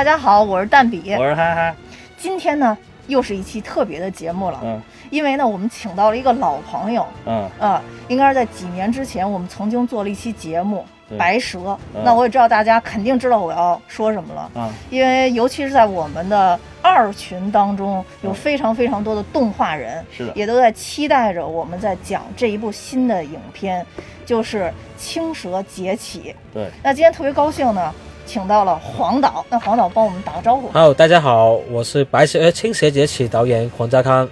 [0.00, 1.14] 大家好，我是蛋比。
[1.18, 1.76] 我是嗨嗨。
[2.16, 2.74] 今天呢，
[3.06, 4.58] 又是一期特别的节目了。
[4.64, 4.80] 嗯
[5.10, 10.86] 因为呢，我们请到了一个老朋友，嗯啊，应该是在几年之前，我们曾经做了一期节目
[11.18, 11.58] 《白蛇》。
[11.94, 23.84] 嗯那我也知道大家肯定知道我要说什么了，嗯因为尤其是在我们的二群当中，有嗯非常非常多的动画人，是的也都在期待着我们在讲这一部新的影片，
[24.24, 24.62] 就是
[24.96, 26.34] 《青蛇劫起》。
[26.54, 27.92] 对，那今天特别高兴呢，
[28.30, 29.44] 请到了黄导。
[29.50, 30.70] 那黄导帮我们打个招呼。
[30.72, 34.28] Hello，大家好，我是白蛇呃青蛇崛起导演黄家康，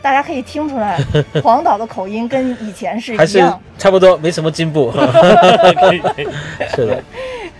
[0.00, 0.98] 大家可以听出来，
[1.44, 3.60] 黄导的口音跟以前是还是一样。
[3.76, 4.90] 差不多，没什么进步。
[4.90, 6.28] 可以可以。
[6.74, 7.04] 是的，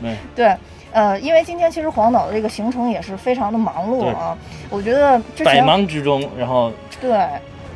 [0.01, 0.56] 嗯对，
[0.92, 4.34] 呃，因为今天其实黄导的这个行程也是非常的忙碌啊。
[4.70, 7.10] 我觉得之百忙之中，然后对，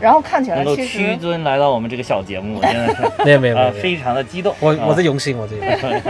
[0.01, 4.55] 然后看起来能够其屈实尊来到我们这个小节目，真的是 没有没有 非常的激动。
[4.59, 6.00] 我啊我的荣幸，我这个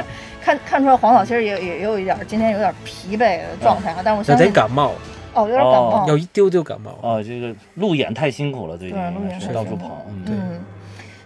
[0.45, 4.93] 看看出来黄导其实也也也有一点今天有点疲惫的状态啊，但我有相信点感冒，
[5.33, 6.05] 哦有点感冒。
[6.07, 6.91] 有一丢丢感冒。
[7.03, 10.05] 啊，这个路演太辛苦了，最近对路演是太辛苦到处跑。
[10.27, 10.61] 嗯，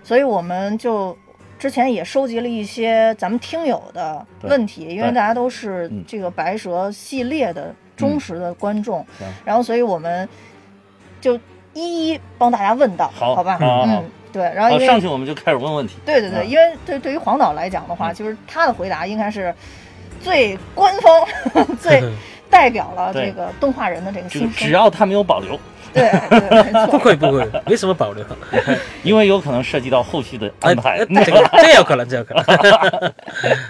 [0.04, 1.16] 所以我们就
[1.58, 10.28] 之前也收集了一些咱们听友的问题，因为大家都是嗯这个白蛇系列的忠实的观众，行然后所以我们
[11.20, 11.34] 就
[11.74, 13.58] 一一帮大家问到，好吧？
[13.58, 15.96] 好好嗯，对，然后好，因为、上去我们就开始问问题。
[16.04, 19.54] 对对对，嗯因为对对于黄导来讲的话，嗯就是他的回答应该是
[20.22, 22.02] 最官方、 最
[22.50, 24.66] 代表了这个动画人的这个只心声。
[24.66, 25.58] 只要他没有保留，
[25.92, 26.98] 对对，没不。
[26.98, 28.24] 会不会，没什么保留。
[29.02, 30.98] 因为有可能涉及到后续的安排。
[30.98, 33.12] 哎这个这有可能，这有可能。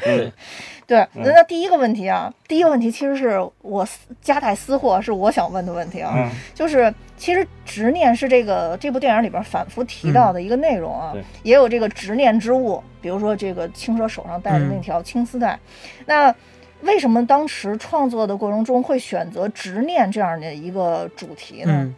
[0.07, 0.33] 嗯
[0.89, 6.31] 对，那那第一个问题啊，第一个问题其实是我私夹带私货，是我想问的问题啊，嗯。
[6.55, 15.61] 就是其实执念是这个这部电影里边反复提到的一个内容啊，对也有这个执念之物，比如说这个青蛇手上戴的那条青丝带，
[16.07, 16.35] 那
[16.81, 21.73] 为什么当时创作的过程中会选择执念这样的一个主题呢？
[21.75, 21.95] 嗯，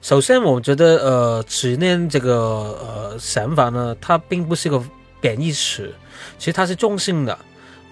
[0.00, 2.36] 首先我觉得呃，执念这个
[2.80, 4.80] 呃想法呢，它并不是一个
[5.20, 5.92] 贬义词，
[6.38, 7.36] 其实它是中性的，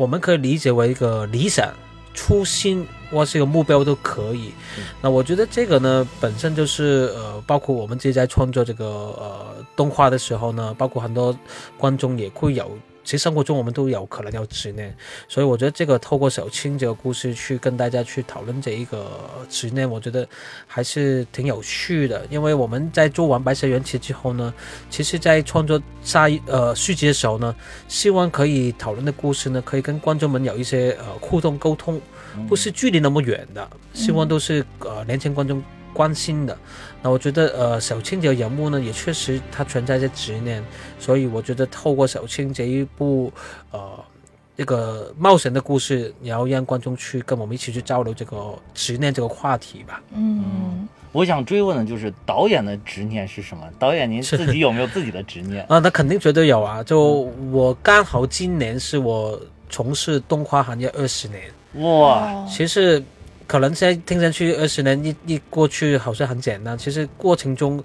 [0.00, 1.70] 我们可以理解为一个理想、
[2.14, 4.50] 初心或是一个目标都可以。
[4.78, 11.36] 嗯那我觉得这个呢，本身就是呃，包括我们自己在创作这个呃动画的时候呢，包括很多
[11.76, 12.70] 观众也会有。
[13.02, 14.94] 其实生活中我们都有可能要执念，
[15.28, 20.28] 所以我觉得这个透过小青这个故事去跟大家去讨论这一个执念，我觉得
[20.66, 22.26] 还是挺有趣的。
[22.30, 24.52] 因为我们在做完《白蛇缘起》之后呢，
[24.90, 27.54] 其实在创作下一呃续集的时候呢，
[27.88, 32.00] 希望可以讨论的故事呢，可以跟观众们有一些呃互动沟通，
[32.48, 35.62] 不是距离那么远的，希望都是呃年轻观众
[35.92, 36.56] 关心的。
[37.02, 40.62] 那我觉得呃小青这个人物呢，也确实他存在着执念，
[40.98, 43.32] 所以我觉得透过小青这一部
[43.70, 43.92] 呃
[44.56, 50.02] 一个冒险的故事，然后让观众去跟我们一起去交流这个执念这个话题吧。
[50.12, 53.64] 嗯，我想追问的就是导演的执念是什么？
[53.78, 55.64] 导演您自己有没有自己的执念？
[55.68, 56.82] 啊，那肯定绝对有啊！
[56.82, 59.40] 就我刚好今年是我
[59.70, 61.40] 从事动画行业二十年，
[61.82, 63.02] 哇，哦其实
[63.50, 67.82] 可能现在听上去二十年一一过去好像很简单，其实过程中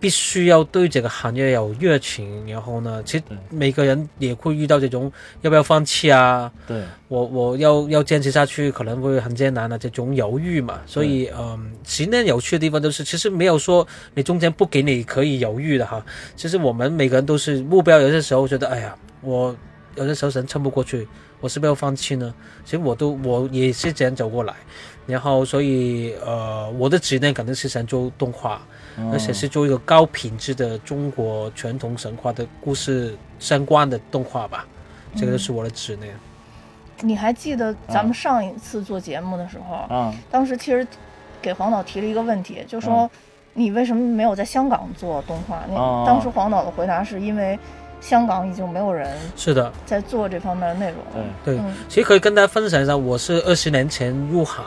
[0.00, 5.12] 必须要对这个行业有热情，然后呢，其实每个人也会遇到这种
[5.42, 16.02] 要不要放弃啊，对，我我要要坚持下去可能会很艰难的这种犹豫嘛，所以嗯，执念有趣的地方就是其实没有说你中间不给你可以犹豫的哈，
[16.36, 19.54] 其实我们每个人都是目标，有些时候觉得哎呀，我
[19.96, 21.06] 有些时候人撑不过去，
[21.40, 22.34] 我是不是要放弃呢？
[22.64, 24.54] 其实我都我也是这样走过来，
[25.06, 28.60] 然后所以呃，我的执念肯定是想做动画，
[28.98, 34.66] 嗯而且是做一个高品质的中国传统神话的故事相关的动画吧，
[35.14, 36.14] 这个就是我的执念。
[37.02, 40.86] 你还记得咱们上一次做节目的时候，啊，当时其实
[41.42, 43.10] 给黄导提了一个问题，就说嗯
[43.58, 45.62] 你为什么没有在香港做动画？
[45.68, 47.58] 那哦当时黄导的回答是因为
[48.00, 50.98] 香港已经没有人是的，在做这方面的内容。
[50.98, 51.28] 了。
[51.44, 51.74] 对，对，嗯。
[51.88, 54.64] 其实可以跟大家分享一下，我是二十年前入行，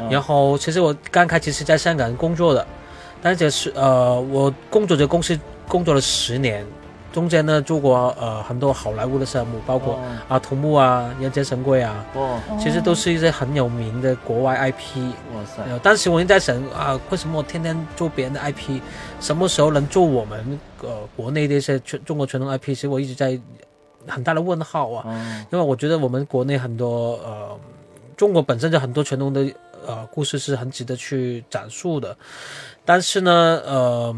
[0.00, 0.08] 嗯。
[0.10, 2.66] 然后其实我刚开始是在香港工作的，
[3.22, 5.38] 但是这是呃，我工作这个公司
[5.68, 6.66] 工作了十年，
[7.12, 10.00] 中间呢做过呃很多好莱坞的项目，包括哦。
[10.28, 12.40] 啊土木啊、人间神龟啊，哦。
[12.58, 15.12] 其实都是一些很有名的国外 IP。
[15.34, 18.80] 哇塞，呃，当时我就在想啊，为什么我天天做别人的 IP，
[19.20, 22.68] 什么时候能做我们呃国内的一些全中国传统 IP？
[22.68, 23.38] 其实我一直在
[24.06, 25.04] 很大的问号啊。
[25.06, 27.56] 嗯因为我觉得我们国内很多呃，
[28.16, 29.46] 中国本身就很多传统的
[29.86, 32.16] 呃故事是很值得去讲述的，
[32.84, 34.16] 但是呢，呃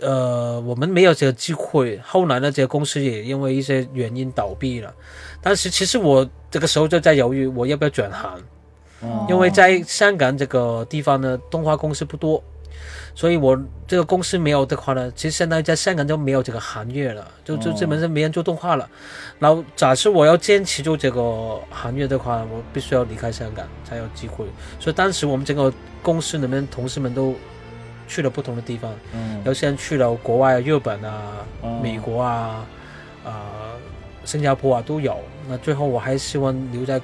[0.00, 1.98] 呃，我们没有这个机会。
[2.04, 4.92] 后来呢，这个公司也因为一些原因倒闭了。
[5.40, 8.38] 但是其实我这个时候就在犹豫，我要不要转行？
[9.02, 12.42] 嗯因为在香港这个地方呢，动画公司不多，
[13.14, 18.86] 所以我这个公司没有的话呢，其实相当于在香港就没有这个行业了，就就哦基本上没人做动画了。
[19.38, 24.44] 然后假设我要坚持做这个行业的话，我必须要离开香港才有机会。
[24.78, 27.34] 所以当时我们整个公司里面同事们都
[28.10, 29.40] 去了不同的地方，嗯。
[29.44, 31.80] 有些人去了国外，日本啊、哦。
[31.82, 32.66] 美国啊、
[33.24, 33.32] 啊、
[34.24, 35.16] 新加坡啊都有。
[35.48, 37.00] 那最后我还希望留在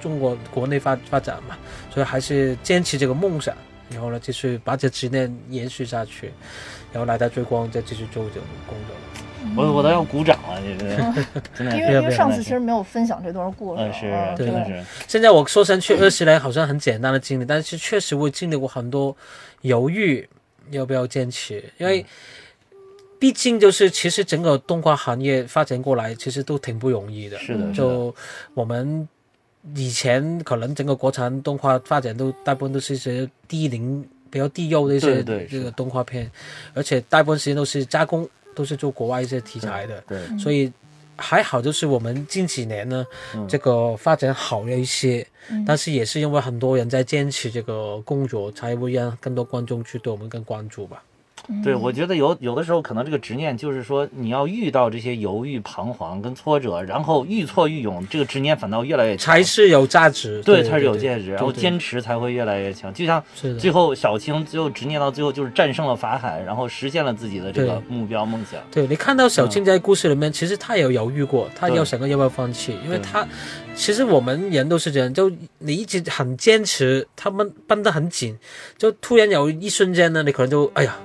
[0.00, 1.56] 中国国内发发展嘛，
[1.92, 3.54] 所以还是坚持这个梦想，
[3.90, 6.32] 然后呢，继续把这执念延续下去，
[6.92, 8.96] 然后来到追光再继续做这个工作。
[9.56, 19.16] 我我都要鼓掌了，这是 真的，因为因为上次其实没有分享这段故事，嗯是啊真的是， 现在我说上去二十来好像很简单的经历，但是确实我经历过很多
[19.60, 20.28] 犹豫，
[20.70, 22.04] 要不要坚持，因为
[23.18, 27.38] 毕竟就是其实整个动画行业发展过来，其实都挺不容易的。
[27.38, 28.14] 是的，就
[28.54, 29.08] 我们
[29.74, 36.30] 以前可能整个国产动画发展都大部分都是一些低龄、比较低幼的一些这个动画片，
[36.74, 40.04] 而且大部分时间都是加工，都是做国外一些题材的。
[40.06, 40.70] 对，所以
[41.16, 51.02] 还好，就是我们近几年呢，嗯这个发展好了一些，嗯但是也是因为很多人在坚持这个工作，才会让更多观众去对我们更关注吧。
[51.62, 59.34] 对，我觉得有有的时候可能这个执念就是说，你要遇到这些犹豫、彷徨跟挫折，然后愈挫愈勇，这个执念反倒越来越强。
[59.34, 62.92] 才是有价值，对，对，才是有价值，然后坚持才会越来越强。
[62.92, 63.22] 就像
[63.58, 68.60] 最后小青最后执念到最后就是战胜了法海，然后实现了自己的这个目标梦想。
[68.70, 73.02] 对你看到小青在故事里面，其实他也有犹豫过，他要想过要不要放弃，因为对。
[73.06, 73.26] 他
[73.74, 78.36] 其实我们人都是这样，就你一直很坚持，他们绷得很紧，
[78.76, 80.96] 就突然有一瞬间呢，你可能就哎呀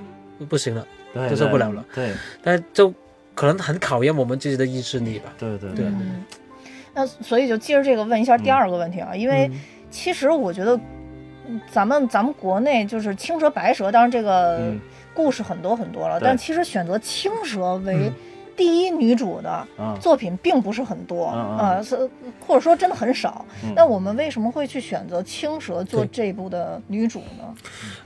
[0.45, 1.83] 不行了，对，就受不了了。
[1.93, 2.11] 对
[2.43, 2.93] 但就
[3.35, 5.33] 可能很考验我们自己的意志力吧。
[5.37, 6.23] 对对对嗯，
[6.93, 9.59] 那所以就接着这个问一下第二个问题啊，因为嗯。
[9.89, 10.79] 其实我觉得
[11.47, 14.79] 嗯咱们咱们国内就是青蛇白蛇，当然这个嗯。
[15.13, 16.25] 故事很多很多了，对。
[16.25, 18.13] 但其实选择青蛇为嗯
[18.61, 21.97] 第一女主的嗯作品并不是很多啊，是
[22.45, 23.73] 或者说真的很少嗯。
[23.75, 27.55] 那我们为什么会去选择青蛇做这一部的女主呢？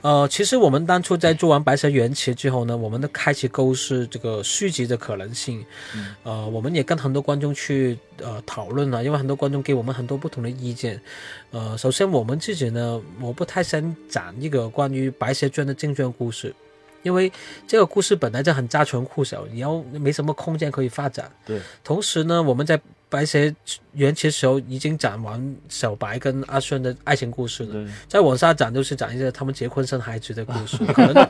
[0.01, 5.61] 呃，其实我们当初在做完《白蛇缘起》之后呢，我们都开始构思这个续集的可能性。
[5.93, 11.01] 嗯呃，我们也跟很多观众去呃讨论了，因为很多观众给我们很多不同的意见。
[11.51, 16.55] 呃，首先我们自己呢，我不太想讲一个关于《白蛇传》的正传故事。
[17.05, 17.31] 因为
[17.67, 21.31] 这个故事本来就很家传户晓，然后没什么空间可以发展。
[21.45, 23.39] 对，同时呢，我们在白蛇
[23.93, 27.73] 缘起的时候已经讲完小白跟阿顺的爱情故事了。
[27.73, 31.27] 对，在往下讲就是讲一些他们结婚生孩子的故事， 可能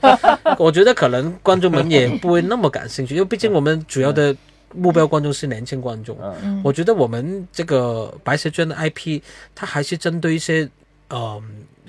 [0.58, 4.34] 我觉得可能观众们也不会那么感兴趣，因为毕竟我们主要的
[4.74, 6.18] 目标观众是年轻观众。
[6.22, 9.22] 嗯嗯，我觉得我们这个白蛇传的 IP，
[9.54, 10.68] 它还是针对一些
[11.10, 11.44] 呃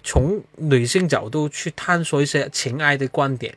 [0.07, 3.53] 从女性角度去探索一些情爱的观点。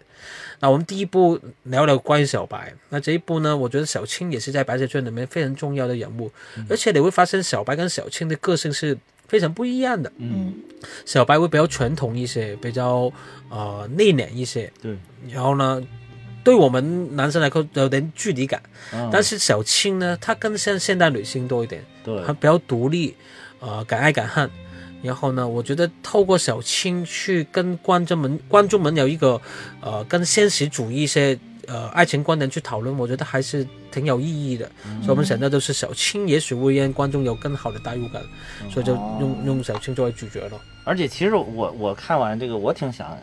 [0.60, 6.30] 那我们第一步聊聊关于小白，那这一步呢，我觉得小青也是在白蛇传里面非常重要的人物，
[6.68, 8.98] 而且你会发现小白跟小青的个性是
[9.28, 10.12] 非常不一样的。
[10.18, 10.54] 嗯，
[11.06, 13.10] 小白会比较传统一些，比较
[13.50, 14.98] 呃内敛一些，对，
[15.30, 15.82] 然后呢，
[16.44, 18.62] 对我们男生来说有点距离感。
[18.92, 22.22] 嗯但是小青呢，她更像现代女性多一点，对。
[22.26, 23.16] 她比较独立，
[23.60, 24.50] 呃，敢爱敢恨。
[25.02, 29.40] 然后呢，我觉得透过小青去跟观众们、观众们有一个
[29.82, 31.38] 呃跟现实主义一些
[31.68, 34.70] 呃爱情观点去讨论，我觉得还是挺有意义的。
[35.02, 38.22] 所以我们想到就是小青，也许会让观众有更好的代入感，
[38.70, 40.60] 所以就用哦用小青作为主角了。
[40.84, 43.18] 而且其实我我看完这个，我挺想，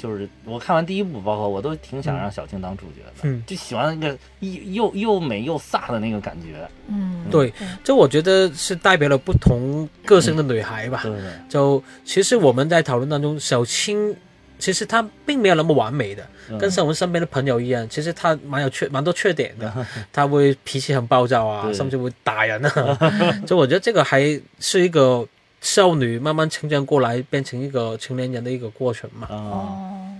[0.00, 6.66] 就是我看完第一部，包括我都挺想让小青当主角的，嗯就喜欢那个又又美又飒的那个感觉。
[6.88, 7.52] 嗯，对，
[7.84, 11.00] 这我觉得是代表了不同个性的女孩吧。
[11.02, 14.16] 对对就其实我们在讨论当中，小青
[14.58, 22.98] 其实她并没有那么完美的，嗯跟像我们身边的朋友一样，其实她蛮有缺蛮多缺点的， 她会脾气很暴躁啊，甚至会打人啊。
[23.46, 24.20] 就我觉得这个还
[24.58, 25.26] 是一个
[25.60, 29.26] 少女慢慢成长过来变成一个成年人的一个过程嘛。
[29.30, 30.16] 啊，哦，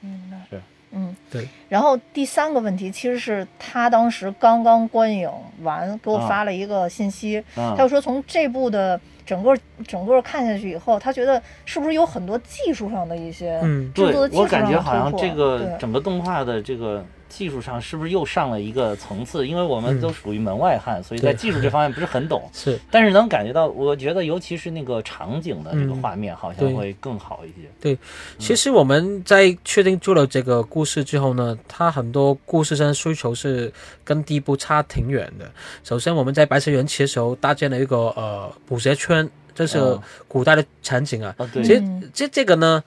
[0.00, 0.36] 明白。
[0.50, 1.48] 是，嗯，对。
[1.68, 5.30] 然后第三个问题其实是他当时刚刚观影
[5.62, 9.00] 完，给我啊发了一个信息，啊他就说从这部的
[9.32, 9.56] 整个
[9.88, 19.48] 整个看下去以后，他觉得是不是有很多技术上的一些嗯对制作的技我术上的突感觉好像这个整个动画的这个技术上是不是又上了一个层次？
[19.48, 22.42] 因为我们嗯都属于门外汉，所以在技术这方面不是很懂。
[22.52, 27.66] 是，但是能感觉到，我觉得尤其是那个场景的这个嗯画面，好像会更好一些。
[27.80, 27.96] 对
[28.38, 33.72] 其实我们在确定做了这个故事之后呢，它很多故事上的需求是
[34.04, 35.50] 跟第一部差挺远的。
[35.82, 39.21] 首先，我们在白蛇缘起的时候搭建了一个呃捕蛇圈，
[39.54, 41.34] 这是嗯古代的场景啊。
[41.38, 42.82] 啊，对，其实嗯这这个呢，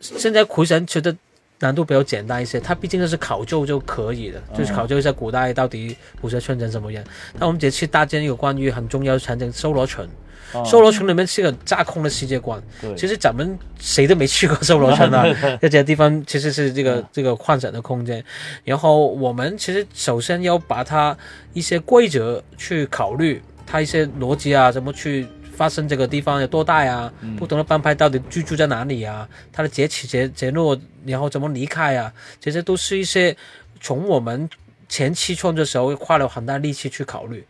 [0.00, 1.14] 现在回想觉得
[1.60, 7.04] 难度比较简单一些，它毕竟是考究就可以了，就是考究一下古代到底武则村长怎么样。
[7.38, 10.04] 那我们这次搭建一个关于很重要的场景——搜罗城。
[10.50, 15.22] 啊搜罗城里面是个架空的世界观，对，其实咱们谁都没去过搜罗城啊，
[15.60, 18.24] 这些地方其实是这个嗯这个幻想的空间。
[18.64, 21.14] 然后我们其实首先要把它
[21.52, 25.26] 一些规则去考虑，它一些逻辑啊，怎么去
[25.58, 29.28] 发生这个地方有多大呀、嗯不同的帮派到底居住在哪里呀？
[29.52, 32.12] 它的节起结结落，然后怎么离开啊？
[32.40, 33.36] 这些都是一些
[33.80, 34.48] 从我们
[34.88, 37.44] 前期创作时候花了很大力气去考虑。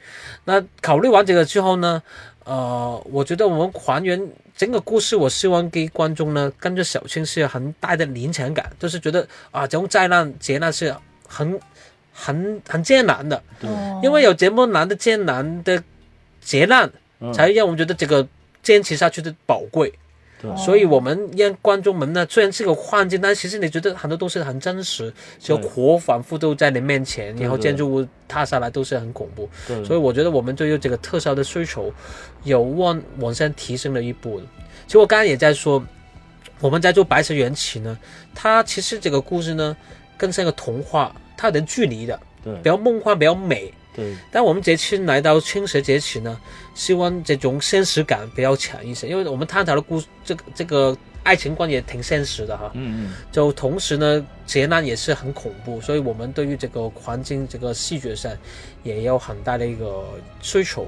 [0.45, 2.03] 那考虑完这个之后呢，
[2.45, 4.19] 呃，我觉得我们还原
[4.57, 10.95] 整个故事，我希望给观众呢跟着小青是有很大的临场感，就是觉得啊，这种灾难劫难是
[11.29, 11.61] 很
[12.13, 13.43] 很很艰难的，
[14.03, 15.83] 因为有这么难的艰难的
[16.41, 18.27] 劫难，嗯才让我们觉得这个
[18.63, 19.93] 坚持下去的宝贵。
[20.41, 29.49] 对所以我们让观众们呢，虽然是个幻境，但其实你觉得很多东西很真实，就对火反复都在你面前，然后建筑物塌下来都是很恐怖。
[29.67, 31.93] 对，所以我觉得我们对于这个特效的需求
[32.45, 34.41] 有往往上提升了一步。
[34.87, 35.85] 其实我刚刚也在说，
[36.61, 37.99] 我们在做《白蛇缘起》呢，
[38.33, 39.77] 它其实这个故事呢
[40.17, 43.75] 更像一个童话，它有点距离的，对比较梦幻，比较美。
[43.99, 46.41] 对但我们这次来到青蛇节起呢，
[46.73, 52.71] 希望这种现实感比较强一些，因为我们探讨的故这个这个爱情观也挺现实的哈。
[52.75, 58.31] 嗯嗯就同时呢，劫难也是很恐怖，所以我们对于这个环境、这个视觉上
[58.85, 60.05] 也有很大的一个
[60.41, 60.87] 需求，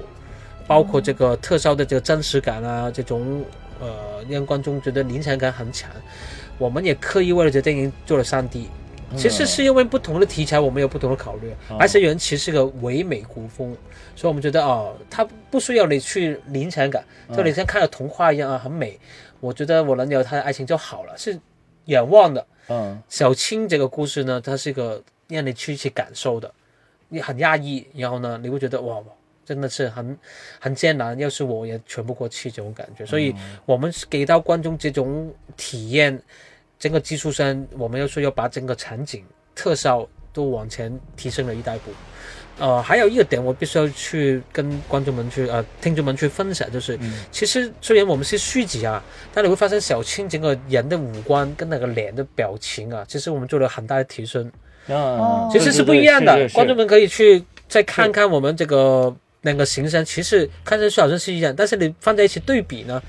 [0.65, 3.43] 包括这个特效的这个真实感啊，这种
[3.81, 5.91] 呃让观众觉得临场感很强。
[6.57, 8.80] 我们也刻意为了这电影做了 3D，嗯，
[9.17, 11.51] 其实是因为不同的题材，我们有不同的考虑。
[11.69, 13.75] 哦白蛇缘其实是个唯美古风，
[14.15, 17.03] 所以我们觉得哦，它不需要你去临场感，
[17.35, 18.99] 就你像看了童话一样啊，很美。
[19.39, 21.39] 我觉得我能有他的爱情就好了，是
[21.85, 22.45] 远望的。
[22.69, 26.53] 嗯小青这个故事呢，它是一个让你去去感受的，
[27.09, 29.01] 你很压抑，然后呢，你会觉得哇，
[29.43, 30.17] 真的是很
[30.59, 33.03] 很艰难，要是我也喘不过气这种感觉。
[33.03, 36.21] 所以我们是给到观众这种体验，
[36.81, 39.23] 整个技术上，我们要说要把整个场景
[39.53, 41.91] 特效都往前提升了一大步。
[42.57, 54.51] 呃，还有一个点，我必须要去跟观众们去呃听众们去分享，就是、嗯其实虽然我们是续集啊，但你会发现小青整个人的五官跟那个脸的表情啊，其实我们做了很大的提升，
[54.87, 56.49] 啊，其实是不一样的。
[56.49, 63.01] 观众们们可以去再看看我们这个那个形象，其实看上去好像是一样，但是你放在一起对比呢，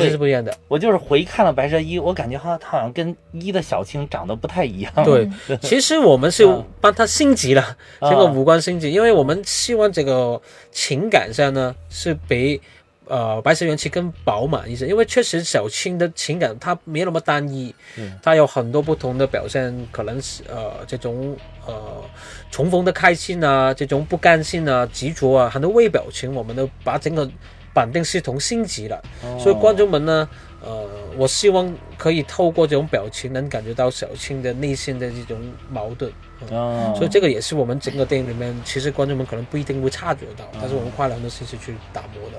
[0.00, 0.56] 其实是不一样的。
[0.68, 4.92] 我就是回看了白蛇一，我感觉哈，他好像跟一的小青长得不太一样。
[5.04, 5.30] 对，
[5.62, 7.62] 其实我们是啊帮他升级了，
[8.00, 12.60] 啊这个五官升级，因为我们希望这个情感上呢是比
[13.06, 21.36] 呃白蛇缘起更饱满一些，因为确实小青的情感它没那么单一嗯，它有很多不同的表现，可能是呃这种
[21.66, 22.02] 呃
[22.50, 27.28] 重逢的开心啊，这种不甘心啊、执着啊，很多微表情，我们都把整个
[27.74, 28.96] 绑定系统升级了。
[29.22, 30.28] 哦所以观众们呢，
[30.62, 30.88] 呃，
[31.18, 35.38] 我希望可以透过这种表情，能感觉到小青的内心的这种
[35.68, 36.10] 矛盾。
[36.48, 42.38] 嗯啊，所以这个也是我们整个电影里面，其实观众们可能不一定会察觉到，但是我们花了很多心思去打磨的。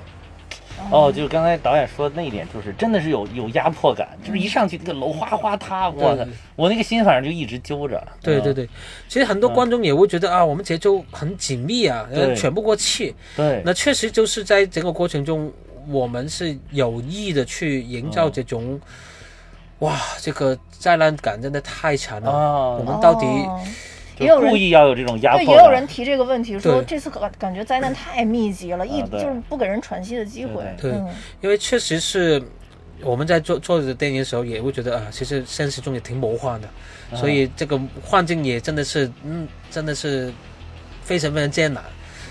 [0.90, 7.96] 哦，就是刚才导演说的那一点，就是真的是有有压迫感，就是一上去那个楼哗哗塌，我我那个心反正就一直揪着。
[8.06, 8.12] 嗯。
[8.22, 8.68] 对对对，
[9.08, 12.34] 其实很多观众也会觉得啊，我们节奏很紧密啊，对。
[12.36, 13.14] 喘不过气。
[13.36, 15.52] 对，那确实就是在整个过程中，
[15.88, 18.80] 我们是有意的去营造这种，
[19.80, 22.30] 哇，这个灾难感真的太强了。
[22.30, 23.26] 我啊，们到底
[24.24, 25.62] 也有人故意要有这种压对，迫感。
[25.62, 30.64] 也有人提这个问题，说这次感感觉灾难太密集了，一啊就是不给人喘息的机会。
[30.80, 31.08] 对嗯
[31.40, 32.42] 因为确实是
[33.02, 36.68] 我们在做做这个电影的时候，也会觉得啊，其实现实中也挺魔幻的，
[37.12, 40.32] 啊所以这个幻境也真的是，嗯，真的是
[41.02, 41.84] 非常非常艰难。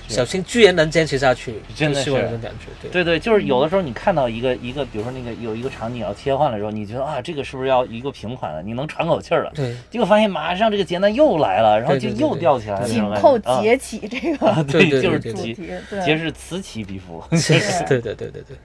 [0.07, 2.67] 是小青居然能坚持下去，真的是这种感觉。
[2.81, 8.61] 对，对对，就是有的时候你看到一个一个，比如说那个有一个场景要切换的时候，你觉得啊，这个是不是要一个平缓的？
[8.61, 9.51] 你能喘口气儿了。
[9.55, 12.87] 对结果发现马上这个劫难又来了，然后就又对对对对吊起来了。
[12.87, 17.23] 紧扣感觉节起这个啊，对对就是对对劫主题，对，劫是此起彼伏。
[17.35, 18.57] 是是对对对对对，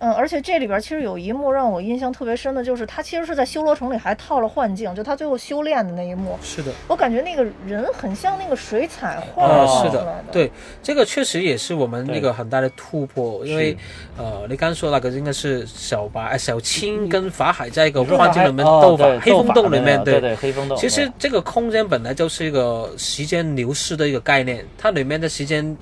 [0.00, 6.72] 嗯，而且这里边其实有一幕让我印象特别深的，就是他其实是在修罗城里还套了幻境，就他最后修炼的那一幕，是的。
[6.88, 10.50] 我感觉那个人很像那个水彩画出来的，，对，
[10.84, 13.74] 这个确实也是我们对一个很大的突破，因为
[14.18, 20.76] 呃，你刚刚说那个应该是小白、哎小青跟法海在一个幻境里面哦斗法，对黑风洞里面，对对黑风洞。
[20.76, 25.76] 其实这个空间本来就是一个时间流逝的一个概念，它里面的时间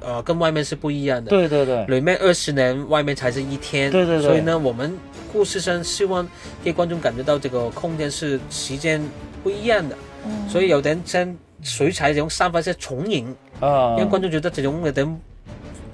[0.00, 1.28] 呃跟外面是不一样的。
[1.28, 3.90] 对对对，里面二十年，外面才是一天。
[3.90, 4.96] 对对对所以呢，我们
[5.30, 6.26] 故事上希望
[6.64, 9.02] 给观众感觉到这个空间是时间
[9.42, 9.94] 不一样的，
[10.24, 15.20] 嗯所以有点像水彩这种散发一些重影，啊，让观众觉得这种有点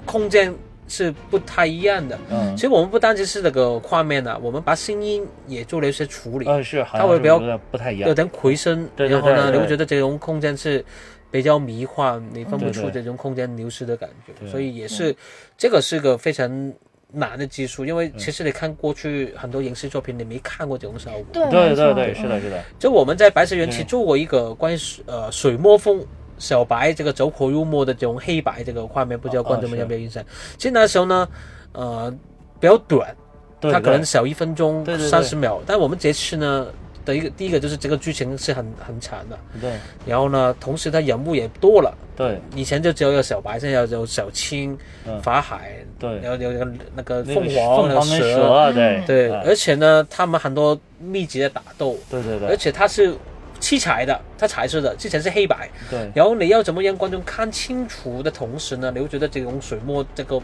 [0.05, 0.53] 空间
[0.87, 2.17] 是不太一样的。
[2.29, 2.55] 嗯。
[2.55, 8.07] 其实我们不单只是那个画面啊，我们把声音也做了一些处理，呃是，好它会比较不太一样。
[8.07, 8.15] 有。
[8.15, 10.83] 点回声，对对然后呢，你会觉得这种空间是
[11.29, 14.49] 比较迷幻，你分不出这种空间流失的感觉，对。
[14.49, 15.13] 所以也是
[15.57, 16.73] 这个是个非常
[17.11, 21.25] 难的技术，因为其实你看过去很多影视作品，你没看过这种效果。
[21.33, 26.01] 对对对对，是的，嗯是的，就我们在白石园区做过一个关于水呃水墨风。
[26.37, 30.23] 小白这个走火入魔的这种黑白这个画面，不知道观众们有没有印象？
[30.57, 31.27] 其实那时候呢，
[31.73, 32.13] 呃，
[32.59, 33.15] 比较短，
[33.59, 36.67] 对它可能对小一分钟三十秒，但我们这次呢
[37.05, 39.71] 的一个第一个就是这个剧情是很很长的，对。
[40.05, 42.39] 然后呢，同时它人物也多了，对。
[42.53, 45.19] 以前就只有一个小白，现在有有小青、嗯。
[45.21, 48.97] 法海，对，然后有那个那个凤凰、凤凰蛇，蛇，对。
[48.97, 52.49] 嗯对，啊而且呢，他们很多密集的打斗，对对对。
[52.49, 53.15] 而且他是
[53.59, 56.11] 七彩的，它彩色的，之前是黑白，对。
[56.13, 60.41] 然后你要怎么让观众看清楚的同时呢，你会觉得这种水墨这个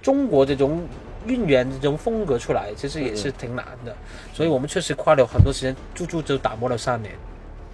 [0.00, 0.82] 中国这种
[1.26, 3.94] 运源这种风格出来，其实也是挺难的，
[4.32, 7.14] 所以我们确实花了很多时间，足足就打磨了三年。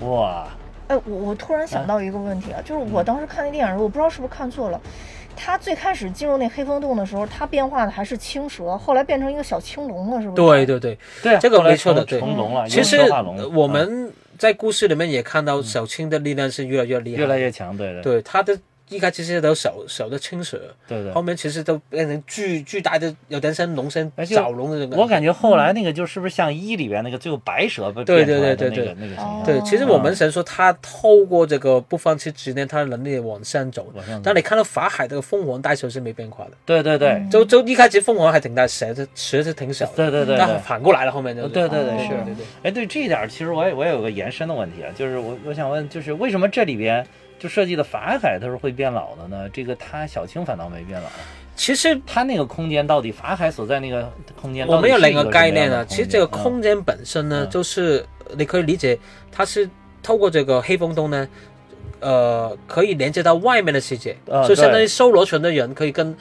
[0.00, 0.48] 哇，
[0.88, 4.80] 哎，我我突然想到一个问题啊，就是我当时看那电影的时候，我不知道是不是看错了。
[5.40, 10.42] 他最开始进入那黑风洞的时候，他变化的还是青蛇，后来变成一个小青龙了，是不是？
[10.42, 12.18] 对对对，对啊，这个没错的对。
[12.18, 13.70] 成成龙了，其实我嗯。
[13.70, 18.02] 们在故事里面也看到小青的力量是越来越厉害，越来越强，对对。
[18.02, 21.22] 对他的一开始是都小小的青蛇，对对后。
[21.28, 24.96] 面其实都变成巨巨大的，有点像龙身而且爪龙的那个。
[24.96, 33.86] 我感觉后来那个就是不是像一里边那个最后白蛇被对变出来的对对那个那个形象，对，其实我们想说他透过这个不放弃执念，他的能力往上走。
[33.94, 41.46] 往上但你看到法海这个凤凰大蛇是没变化的，对对对就就一开始凤凰还挺大，蛇是蛇是挺小的，对对对对但反过来了后面就。
[41.46, 42.46] 对对对是对对对。
[42.62, 47.06] 哎，对这一点儿，其实我也我也有个延伸的问题啊，就是我我想问，就是为什么这里边
[47.38, 49.48] 就设计的法海他是会变老的呢？
[49.52, 51.08] 这个他小青反倒没变老，
[51.54, 57.50] 其实他那个空间到底法海所在那个空间，我们有两个概念啊啊，，其实这个空间本身呢，嗯。
[57.50, 58.04] 就是
[58.36, 58.98] 你可以理解，
[59.32, 59.68] 它是
[60.02, 61.28] 透过这个黑风洞呢，
[62.00, 66.16] 呃，可以连接到外面的世界，啊所以相当于对收罗城的人可以跟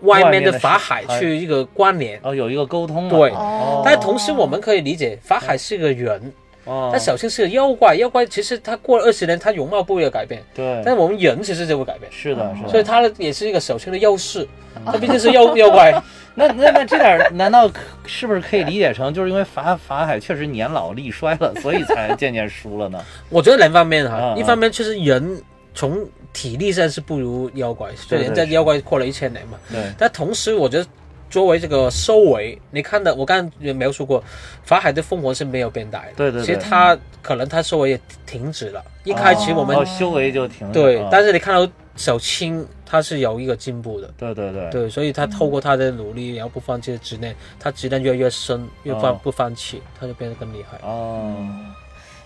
[0.00, 2.20] 外面的法海去一个关联。
[2.22, 6.32] 哦有一个沟通嘛，对哦，但同时我们可以理解，法海是一个人，
[6.66, 14.46] 哦，但小青是个妖怪，妖怪其实他过了二十年，他容貌不会有改变，对，但我们人其实就会改变，是的，是的，所以他也是一个小青的优势，
[14.84, 15.92] 他毕竟是妖妖怪。
[16.38, 17.66] 那那那这点难道
[18.04, 23.02] 是不是可以理解成，就是因为法法海确实年老力衰了，所以才渐渐输了呢？
[23.30, 25.42] 我觉得两方面哈，一方面确实人
[25.74, 29.58] 从体力上是不如妖怪，所以人家妖怪过了一千年嘛。
[29.72, 30.86] 对，但同时，我觉得
[31.28, 34.22] 作为这个收尾，你看的我刚刚也描述过，
[34.62, 36.12] 法海的凤凰是没有变大的。
[36.16, 38.84] 对对对其实他可能他收尾也停止了。
[39.04, 44.12] 一开始我们、哦修为就停了，对，嗯但是你看到小青他是有一个进步的。
[44.16, 50.78] 对对对对，所以他透过他的努力，然后不放弃的执念，他执念越来越深，越放、哦不放弃，他就变得更厉害。
[50.82, 51.34] 哦，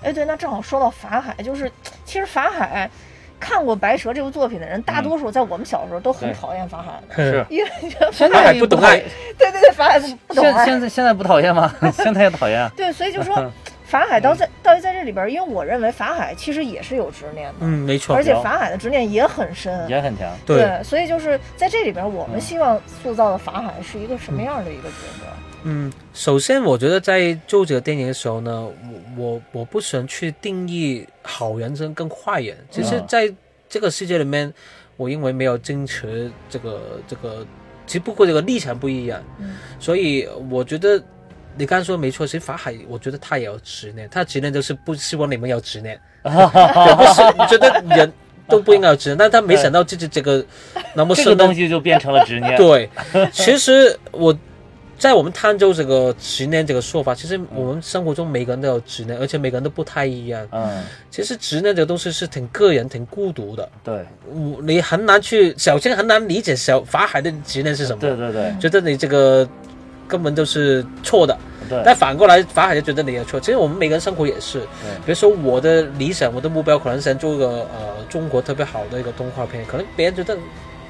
[0.02, 1.70] 哎，对，那正好说到法海，就是
[2.04, 2.90] 其实法海
[3.40, 7.44] 看过《白蛇》这部作品的人，大多数在我们小时候都很讨厌法海的，是。
[7.48, 8.98] 因为觉得现法海在不懂爱，
[9.38, 10.64] 对对对，法海不不懂现爱。
[10.66, 11.74] 现在现在不讨厌吗？
[11.92, 12.70] 现在也讨厌啊。
[12.76, 13.50] 对，所以就说
[13.84, 18.22] 法海到在到底在这里边，因为我认为法海其实也是有执念的，嗯，没错而。
[18.22, 19.88] 且法海的执念也很深。
[19.88, 20.28] 也很强。
[20.46, 25.26] 对，所以就是在这里边，我们嗯希望塑造的法海是一个什么样的一个角色？
[25.64, 28.68] 嗯，首先我觉得在做这个电影的时候呢，
[29.16, 32.56] 我我我不想去定义好人跟跟坏人。
[32.70, 33.32] 其实嗯在
[33.68, 34.52] 这个世界里面，
[34.96, 37.46] 我因为没有坚持这个这个，
[37.86, 41.02] 只不过这个立场不一样，嗯所以我觉得
[41.56, 42.26] 你刚才说没错。
[42.26, 48.12] 其实法海，我觉得他也有执念，他执念就是不希望你们有执念， 我不是觉得人
[48.48, 50.44] 都不应该有执念，但他没想到自己这个
[50.94, 52.56] 那么这个深的东西就变成了执念。
[52.56, 52.88] 对，
[53.32, 54.36] 其实我
[55.00, 60.46] 在我们探究这个执念这个说法，其实我们生活中每个人都有执念，而且每个人都不太一样。
[60.52, 64.04] 嗯，其实执念这个东西是挺个人、挺孤独的，对。
[64.30, 68.54] 我你很难去，首先很难理解小法海的执念是什么，对对对。
[68.60, 69.48] 觉得你这个
[70.06, 71.34] 根本就是错的。
[71.66, 71.80] 对。
[71.82, 73.40] 但反过来，法海就觉得你有错。
[73.40, 74.60] 其实我们每个人生活也是，
[75.06, 80.36] 比如说我的理想、我的目标可能想做一个呃中国特别好的一个动画片，可能别人觉得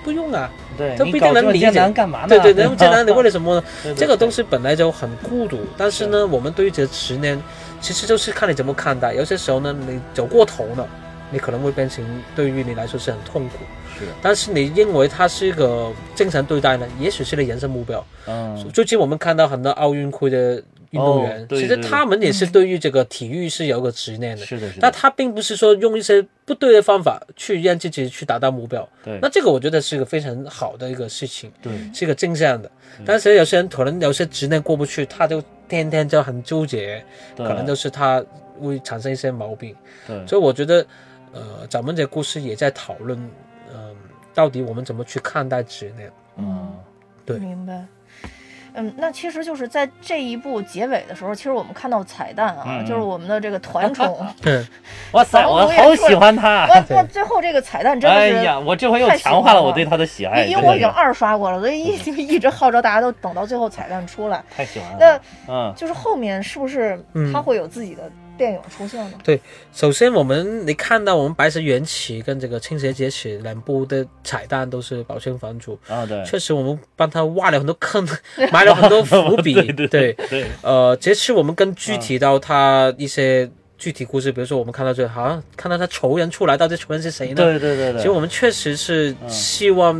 [0.02, 2.28] 不用啊，对，这不一定能理解干嘛呢？
[2.28, 3.94] 对对，那么简单，你为了什么呢？
[3.96, 7.40] 这个东西本来就很孤独，但是呢，我们对于这十年，
[7.80, 9.14] 其实就是看你怎么看待。
[9.14, 10.88] 有些时候呢，你走过头了，
[11.30, 13.58] 你可能会变成对于你来说是很痛苦。
[13.98, 16.86] 是的，但是你认为它是一个正常对待呢？
[16.98, 18.04] 也许是你人生目标。
[18.26, 24.44] 嗯，最近我们看到很多奥运会的运动员，哦对其实他们也是对于这个体育是有个执念的。
[24.44, 29.18] 是的，是的，但他并不是说用一些不对的方法去让自己去达到目标，对。
[29.22, 31.72] 那这个我觉得是一个非常好的一个事情，对。
[31.94, 32.70] 是一个正向的。
[33.06, 37.04] 但是有些人可能有些执念过不去，他就天天就很纠结，
[37.36, 38.24] 可能就是他
[38.60, 39.74] 会产生一些毛病。
[40.06, 40.26] 对。
[40.26, 40.84] 所以我觉得，
[41.32, 43.16] 呃，咱们这故事也在讨论，
[43.72, 43.94] 嗯、
[44.34, 46.10] 到底我们怎么去看待执念？
[46.36, 46.74] 嗯。
[47.24, 47.38] 对。
[47.38, 47.86] 明白。
[48.80, 54.66] 嗯，那其实就是在这一部结尾的时候，其实我们看到彩蛋啊，嗯就是我们的这个团宠， 嗯，
[55.12, 56.66] 哇塞，我好喜欢他。
[56.66, 64.42] 哇那，最后这个彩蛋真的是，哎呀，我这回又太喜强化欢了了我对他的喜爱，因因为我已经二刷过了，所以一就 一直号召大家都等到最后彩蛋出来。
[64.54, 64.96] 太喜欢了。
[65.46, 66.98] 那嗯，就是后面是不是
[67.32, 68.10] 他会有自己的
[68.40, 69.18] 电影出现呢？
[69.70, 78.08] 首先我们你看到我们《白蛇缘起》跟这个《青蛇劫起》两部的彩蛋都是宝庆房主，啊对，确实我们帮他挖了很多坑，
[78.50, 87.34] 埋了很多伏笔，对对对，呃，这次我们更具体到他一些具体故事，比如说我们看到这好像看到他仇人出来，到底仇人是谁呢？
[87.34, 89.94] 对对对对，其实我们确实是嗯希望，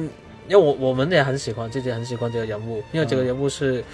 [0.48, 3.84] 因为我我们也很喜欢，自己很喜欢这个人物，因为这个人物是。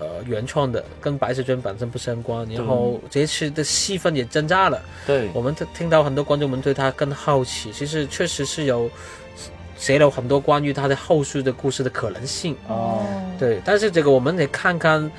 [0.00, 4.80] 呃，原创的跟白蛇传本身不相关，然后这次的戏份也增加了。
[5.06, 8.90] 对我们听到很多观众们对他更好奇，其实确实是有
[9.76, 12.56] 写了很多关于他的后续的故事的可能性。
[12.66, 13.04] 哦，
[13.38, 15.10] 对，但是这个我们得看看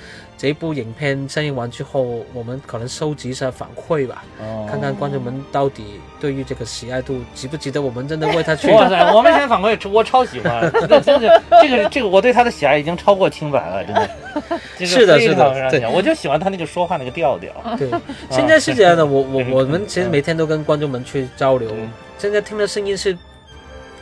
[0.42, 4.66] 这部影片上映完之后，我们可能收集一下反馈吧，哦。
[4.68, 8.72] 看看观众们到底对于这个喜爱度值不值得我们真的为他去。
[8.72, 10.60] 哇塞，我们先反馈，我超喜欢，
[11.06, 14.10] 真的这个这个我对他的喜爱已经超过清白了，真的。
[14.80, 15.36] 这个是的是
[15.80, 17.54] 的我就喜欢他那个说话那个调调。
[17.78, 17.88] 对，
[18.32, 21.70] 现在是这样的，我我嗯我们其实每天都跟观众们去交流。
[21.72, 23.16] 嗯，现在听的声音是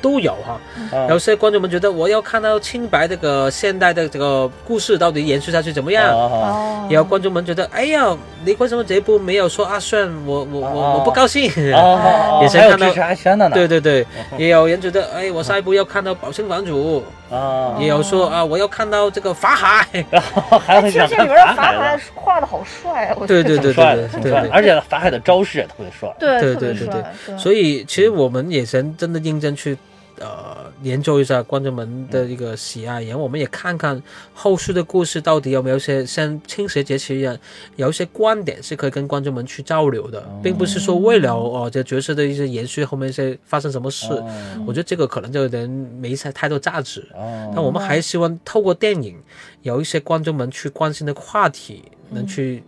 [0.01, 0.59] 都有哈。
[0.97, 1.07] 啊。
[1.09, 6.87] 有些观众们觉得我要看到清白这个现代的这个故事到底延续下去怎么样？
[6.89, 10.09] 也有观众们觉得，哎呀，你为什么这一部没有说阿炫？
[10.25, 11.51] 我我我哦我不高兴。
[11.73, 13.55] 哦， 也是看到阿轩的呢。
[13.55, 14.05] 对对对，
[14.37, 19.87] 也有人觉得，哎，我下一步要看到宝清房主，啊，也有说啊，我要看到这个法海。
[20.09, 26.09] 然 后还哎，其实会想法法海海画的好帅啊，我对对对对对而且法海的招式也特别帅。
[26.19, 27.37] 对对对对对。
[27.37, 29.77] 所以其实我们也想真的认真去
[30.19, 34.01] 呃研究一下观众们的一个喜爱，然后我们也看看
[34.33, 37.37] 后续的故事到底有没有一些像青蛇节气一样，
[37.75, 44.25] 有一些观点是可以跟观众们去交流的，并不是说为了哦这角色的一些延续后面一些发生什么事，哦
[44.67, 47.07] 我觉得这个可能就有点没太太多价值。
[47.13, 49.17] 哦但我们还希望透过电影，
[49.61, 52.63] 有一些观众们去关心的话题，能去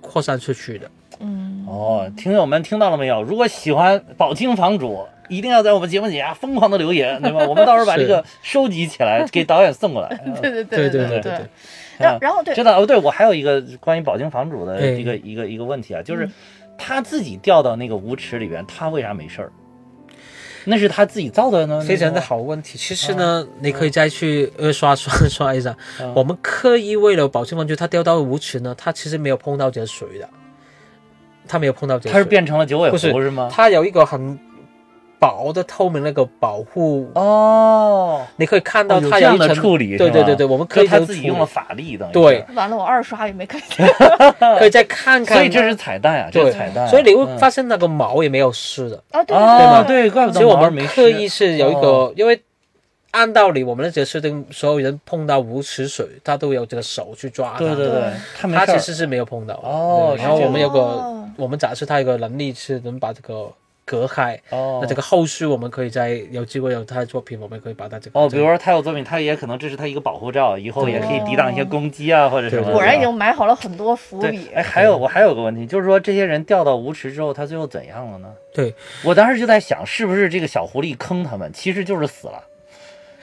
[0.00, 0.90] 扩散出去的。
[1.20, 3.22] 嗯，哦，听友们听到了没有？
[3.22, 7.46] 如果喜欢宝清房主，一定要在我们节目底下疯狂的留言，对吧？
[7.46, 10.08] 我们到时候把这个收集起来， 给导演送过来。
[10.40, 11.40] 对对对对对对。
[11.98, 16.32] 然后然后对真的哦，对我还有一个关于宝清房主的哎一个一个一个问题啊，就是嗯
[16.78, 19.50] 他自己掉到那个无池里边，他为啥没事儿？
[20.68, 21.80] 那是他自己造的呢？
[21.80, 22.76] 非常的好问题。
[22.76, 25.74] 其实呢，你可以再去呃刷刷刷一下。
[26.00, 30.28] 嗯我们刻意为了保证玩具它掉到无池呢，他其实没有碰到这水的，
[31.48, 32.10] 他没有碰到这。
[32.10, 33.48] 他是变成了九尾狐是吗？
[33.50, 34.38] 他有一个很
[35.18, 43.86] 薄的透明那个保护，哦，你可以看到它有一层处理，对对对对，我们可以他自己用了法力，等于对，完了，我二刷也没看见。
[44.58, 45.38] 可以再看看。
[45.38, 46.88] 所以这是彩蛋啊，这对是彩蛋。
[46.88, 49.02] 所以你会嗯发现那个毛也没有湿的。
[49.10, 52.40] 啊，对哦，对对，怪不得所以我们刻意是有一个，哦因为
[53.12, 57.58] 按道理我们的这个设定，所有人碰到无池水，他都有这个手去抓它。
[57.60, 58.00] 对对对
[58.42, 59.54] 对，他其实是没有碰到。
[59.62, 63.50] 哦然后我们有个哦，我们展示他有个能力是能把这个
[63.86, 64.38] 隔开。
[64.50, 74.48] 哦，那这个后续我们可以在有机会有他的作品，我们可以把它这个哦，比如说他有作品，他也可能这是他一个保护罩，以后也可以抵挡一些攻击啊，或者什么果然已经埋好了很多伏笔。
[74.52, 78.28] 哎，还有我还有个问题，就是说这些人掉到无池之后，他最后怎样了呢？
[78.52, 82.42] 对我当时就在想，是不是这个小狐狸坑他们，其实就是死了，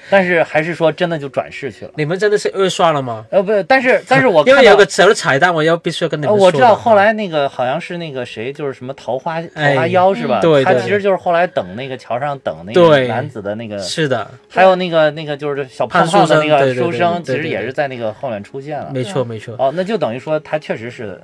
[0.10, 1.92] 但是还是说真的就转世去了？
[1.96, 3.26] 你们真的是二刷了吗？
[3.32, 6.39] 呃，不，但是但是我 因为有个小的彩蛋，我要必须要跟你呃们。
[6.39, 10.39] 我知道后来那个好像是那个谁，就是什么桃花桃哎花妖是吧？
[10.42, 18.92] 对对他其实就是后来等那个桥上等那个男子的那个，是的，还有那个那个就是小胖胖的那个书生，其对对对实也是在那个后面出现了。
[18.94, 19.56] 没错没错。
[19.58, 21.20] 哦，那就等于说他确实是，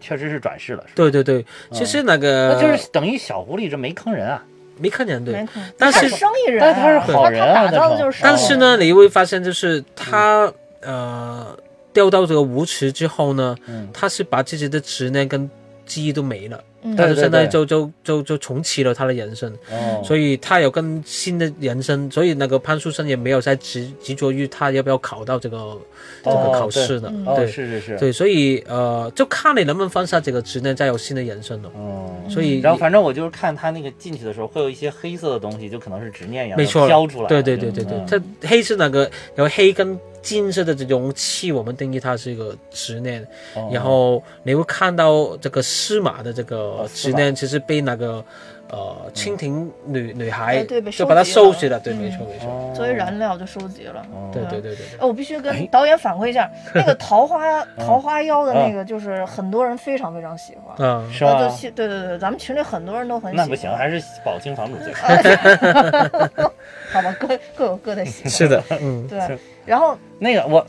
[0.00, 0.92] 确实是转世了，是吧？
[0.96, 4.42] 对对对，其实那个那就是等于小狐狸这没坑人啊。
[4.80, 5.46] 没看见对。
[5.76, 6.62] 但是他生意人。
[6.62, 8.36] 啊，但他是好人啊他打造的就是生意人。
[8.36, 11.56] 但是呢，你会发现就是他呃
[11.92, 15.48] 掉到这个无池之后呢，嗯，他是把自己的执念跟
[15.84, 16.62] 记忆都没了。
[16.82, 16.96] 嗯。
[16.96, 25.78] 他就现在就就就就重启了他的人生，哦，所以他有更新的人生，所以那个潘书生也没有再执执着于他要不要考到这个
[26.22, 31.70] 这个考试呢，嗯哦，对是是是，对，所以呃，就看你能不能放下这个执念，再有新的人生了。
[31.74, 32.10] 哦。
[32.28, 37.28] 所以然后反正我就是看他那个进去的时候，会有一些黑色的东西，就可能是执念一样的没错飘出来。
[37.28, 38.06] 对对对对对，嗯。
[38.40, 43.26] 它黑是那个有黑跟金色的这种器，我们定义它是一个执念。
[43.54, 48.24] 哦然后你会看到这个司马的这个执念，其实被那个
[48.70, 54.00] 呃蜻蜓女女孩就把它收集了对，嗯没错没错，哦作为燃料就收集了。
[54.12, 60.74] 哦对对对对我必须哎跟导演反馈一下， 那个桃花嗯桃花妖的那个，就是很多人非常非常喜欢。
[60.78, 61.48] 嗯，是吧？
[61.48, 63.46] 喜对对对，咱们群里很多人都很喜欢。
[63.46, 65.08] 那不行，还是宝清房主最 好。
[66.92, 68.30] 好吧，各各有各的喜欢。
[68.30, 70.64] 是的，嗯，对，然后那个我。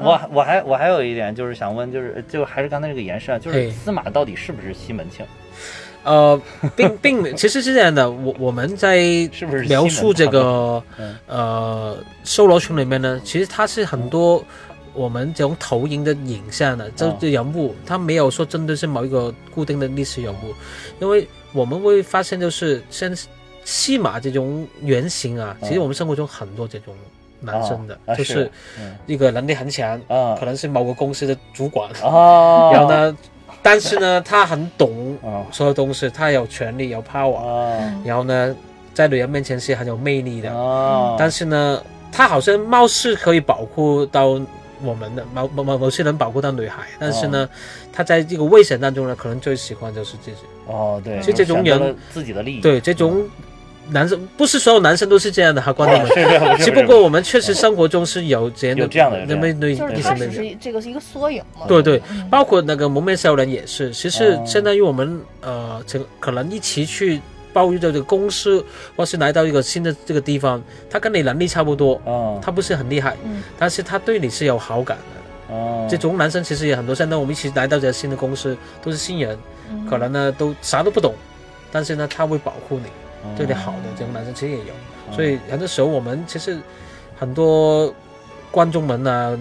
[0.00, 5.26] 我嗯我还我还有一点就是想问，就是就还是刚才这个延伸啊，就是司马到底是不是西门庆？
[6.04, 6.40] 呃，
[6.74, 8.98] 并并其实是这样的，我我们在
[9.32, 11.16] 是不是描述这个嗯。
[11.26, 14.42] 呃搜罗群里面呢，其实它是很多
[14.94, 17.16] 我们这种投影的影像的，这哦。
[17.20, 20.54] 这人物，它没有说针对是某一个固定的历史人物，
[21.00, 23.14] 因为我们会发现就是像
[23.64, 25.82] 西马这种原型啊，其实哦。
[25.82, 26.94] 我们生活中很多这种
[27.40, 28.50] 男生的，啊就是
[29.06, 30.36] 一个能力很强，啊。
[30.38, 33.16] 可能是某个公司的主管，哦，然后呢，
[33.68, 35.44] 但是呢，他很懂哦。
[35.52, 37.78] 所有东西，他有权利有 power，哦。
[38.02, 38.56] 然后呢，
[38.94, 44.40] 在女人面前是很有魅力的，哦，但是呢，他好像貌似可以保护到
[44.82, 47.46] 我们的某某某某些人保护到女孩，但是呢，
[47.92, 50.38] 他在这个危险当中呢，可能最喜欢就是自己。
[50.66, 53.22] 哦对，其实这种人自己的利益，对，这种
[53.90, 56.58] 男生不是所有男生都是这样的哈，观众们。
[56.58, 59.48] 只不过我们确实生活中是有这样的有这样的有这样的。
[59.48, 60.28] 那么对就是异性的人。
[60.28, 61.66] 它只是这个是一个缩影嘛。
[61.66, 62.02] 对对。
[62.10, 64.44] 嗯，包括那个蒙面小人也是，其实哦。
[64.46, 67.20] 相当于我们呃，这个可能一起去
[67.52, 72.38] 包遇到这个公司，或是来到一个新的这个地方，他跟你能力差不多，哦。
[72.42, 73.42] 他不是很厉害，嗯。
[73.58, 75.54] 但是他对你是有好感的。
[75.54, 75.86] 哦。
[75.88, 79.38] 这种男生其实也很多，现在我们一起来到这个新的公司，都是新人，
[79.70, 79.86] 嗯。
[79.86, 81.14] 可能呢都啥都不懂，
[81.72, 84.74] 但是呢他会保护你，嗯对你好的这种男生其实也有。
[85.12, 86.58] 所以很多时候我们其实
[87.18, 87.92] 很多
[88.50, 89.38] 观众们啊。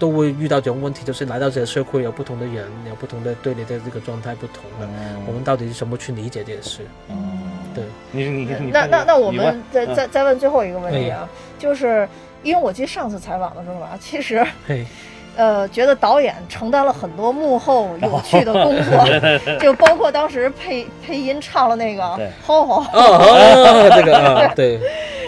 [0.00, 6.82] 都会遇到这种问题，就是来到这个社会，有不同的人，有不同的对你的这个状态不同的，嗯我们到底是怎么去理解这件事？
[7.10, 7.42] 嗯
[7.74, 9.94] 对，你你你那那那我们再嗯。
[9.96, 12.08] 再再问最后一个问题啊，就是
[12.44, 14.86] 因为我记得上次采访的时候啊，其实嘿，
[15.38, 19.08] 呃，觉得导演承担了很多幕后有趣的工作，
[19.60, 22.82] 就包括当时配配音唱了那个对《吼吼》，
[23.94, 24.80] 这个啊， 对，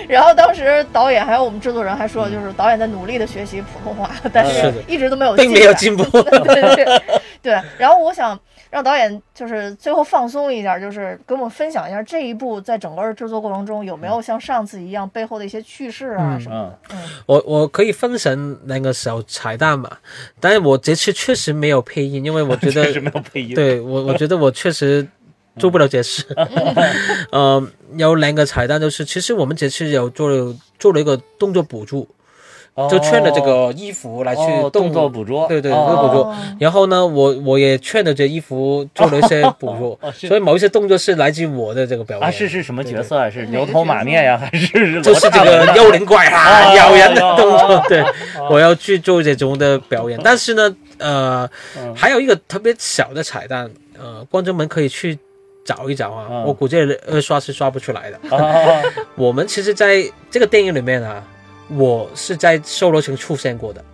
[0.08, 6.22] 然后当时导演还有我们制作人还说，就是导演在努力的学习普通话，但是一直都没有并没有进进步。
[6.22, 7.02] 对对对。
[7.40, 7.60] 对。
[7.78, 8.36] 然后我想
[8.70, 16.72] 让导演就是最后放松一下，就是跟我们分享一下这一部在整个制作过程中有没有像上次一样背后的一些趣事啊嗯什么。
[16.92, 19.90] 嗯我我可以分享那个小彩蛋嘛，
[20.38, 25.06] 但是我这次确实没有配音，因为我觉得 确实没有配音， 对我，我觉得我确实
[25.58, 26.24] 做不了解释。
[27.32, 27.62] 呃，
[27.96, 32.06] 有两个彩蛋，就是其实我们这次有做了做了一个动作捕捉，哦，
[32.88, 35.86] 就穿了这个衣服来去哦动动作捕捉，对对，哦。
[35.86, 36.24] 动作捕捉。
[36.24, 36.36] 哦。
[36.58, 39.98] 然后呢，我我也穿着这衣服做了一些捕捉。
[40.02, 42.26] 哦，所以某一些动作是来自于我的这个表演。
[42.26, 43.28] 啊，是是什么角色啊？
[43.28, 47.58] 是牛头马面呀，还是就是这个幽灵怪啊，哦咬人的动作。
[47.58, 48.04] 哦，对，
[48.50, 50.18] 我要去做这种的表演。
[50.22, 51.94] 但是呢，呃，嗯。
[51.94, 55.18] 还有一个特别小的彩蛋，呃，观众们可以去
[55.64, 56.44] 找一找啊，嗯。
[56.44, 56.78] 我估计
[57.10, 58.36] 二刷是刷不出来的。
[58.36, 58.82] 啊
[59.16, 61.22] 我们其实在这个电影里面啊，
[61.70, 63.84] 我是在售楼群出现过的。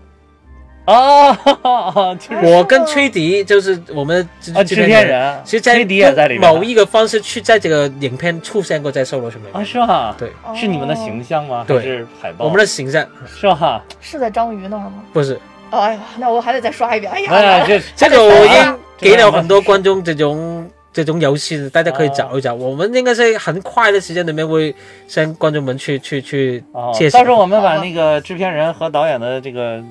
[0.87, 9.55] 哦，就是我跟崔迪就是我们的啊，制片人，其实在崔迪也在里面某一个方式去在这个影片出现过在售楼群里面。
[9.55, 10.15] 啊，是吧？
[10.17, 11.65] 对，是你们的形象吗？
[11.67, 12.45] 对是海报？
[12.45, 13.83] 我们的形象是吧？
[14.01, 15.03] 是在章鱼那儿吗？
[15.13, 15.35] 不是
[15.73, 17.11] 哦，哎呀，那我还得再刷一遍。
[17.11, 22.55] 哎呀，哎呀，这这个，我已经给了很多观众这种这种游戏，大家可以找一找。
[22.55, 24.75] 我们应该是很快的时间里面会
[25.07, 27.31] 向观众们去去去哦介，绍到时。
[27.31, 29.83] 候我们把那个制片人和导演的这个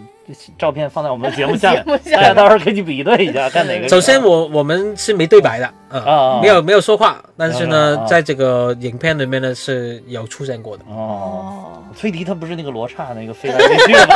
[0.57, 3.87] 照片放在我们的节目下面 节，目下大家到时候可以去比对一下， 看哪个。
[3.87, 10.83] 首先我，我们是没对白的，啊、啊没有没有说话，但是呢，在这个影片里面呢是有出现过的。
[10.89, 14.15] 哦，哦，崔迪他不是那个罗刹那个飞来飞去的吗？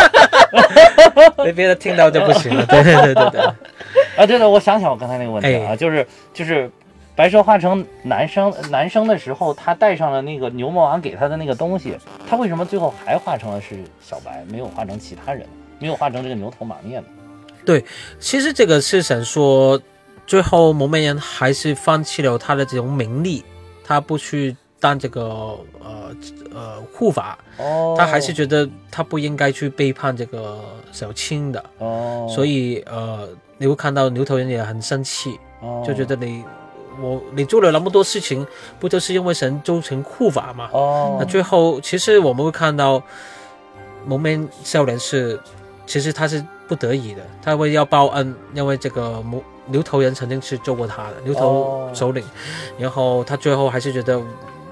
[1.45, 2.65] 被别人听到就不行了。
[2.65, 3.41] 对对对对对，
[4.17, 6.67] 啊，对了，我想想我刚才那个问题啊，哎就是就是。
[7.19, 15.45] 白蛇化成男生男生的时候，他带上了那个牛魔王给他的那个东西，他为什么最后还化成了是小白，没有化成其他人，
[15.79, 17.01] 没有化成这个牛头马面？
[17.01, 17.10] 呢？
[17.65, 17.84] 对
[18.21, 19.77] 其实这个是想说，
[20.25, 23.43] 最后蒙面人还是放弃了他的这种名利，
[23.84, 26.15] 他不去当这个呃
[26.53, 30.58] 呃护法，哦，他还是觉得他不应该去背叛这个
[30.93, 33.27] 小青的，哦，所以呃
[33.58, 35.84] 你会看到牛头人也很生气，哦。
[35.86, 36.45] 就觉得你
[37.01, 38.45] 我你做了那么多事情，
[38.79, 40.69] 不就是因为神周成护法嘛？
[40.73, 43.01] 哦，那最后其实我们会看到
[44.05, 45.39] 蒙面少年是
[45.85, 52.23] 其实他是不得已的，他为要报恩，因为这个蒙牛头人曾经是救过他的牛头哦首领，
[52.77, 54.21] 然后他最后还是觉得。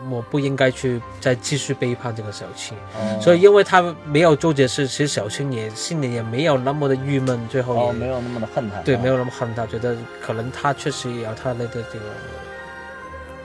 [0.10, 3.20] 我不应该去再继续背叛这个小青，哦。
[3.22, 12.06] 所以因为他没有做这事，其实小青也心里也没有那么的郁闷，最后也、哦没有那么的恨他，对，啊没有那么恨他，觉得可能他确实也有他的这个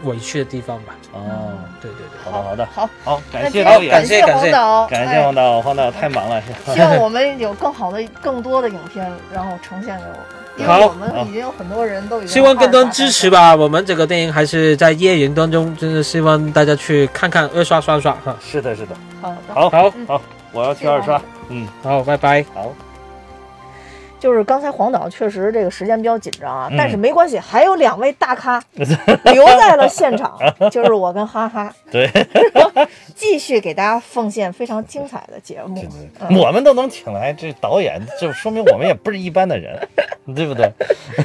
[0.04, 0.94] 委屈的地方吧。
[1.12, 2.66] 哦，对对对，好的好的。
[2.66, 5.14] 好，好，感谢导演，感谢黄导，感谢。
[5.14, 5.22] 哎。
[5.22, 10.18] 黄导，黄导太忙了，是希望我们有更好的、更多的影片，然后呈现给我们，
[10.56, 10.86] 因为好。
[10.86, 13.54] 我们已经有很多人都已经希望更多人支持吧。
[13.54, 18.36] 我们这个电影还是在夜云当中，真的希望大家去看看，二刷刷刷哈。
[18.40, 20.06] 是的，是的，好的，好，好嗯。
[20.06, 22.44] 好，我要去二刷，嗯，好，拜拜。
[22.54, 22.74] 好，
[24.22, 30.38] 就是刚才黄导确实这个时间比较紧张啊，嗯但是没关系，还有两位大咖 留在了现场，
[30.70, 32.08] 就是我跟哈哈， 对，
[33.16, 35.84] 继续给大家奉献非常精彩的节目。
[36.20, 39.76] 嗯我们都能请来这导演，就说明我们也不是一般的人，
[40.36, 40.70] 对不对？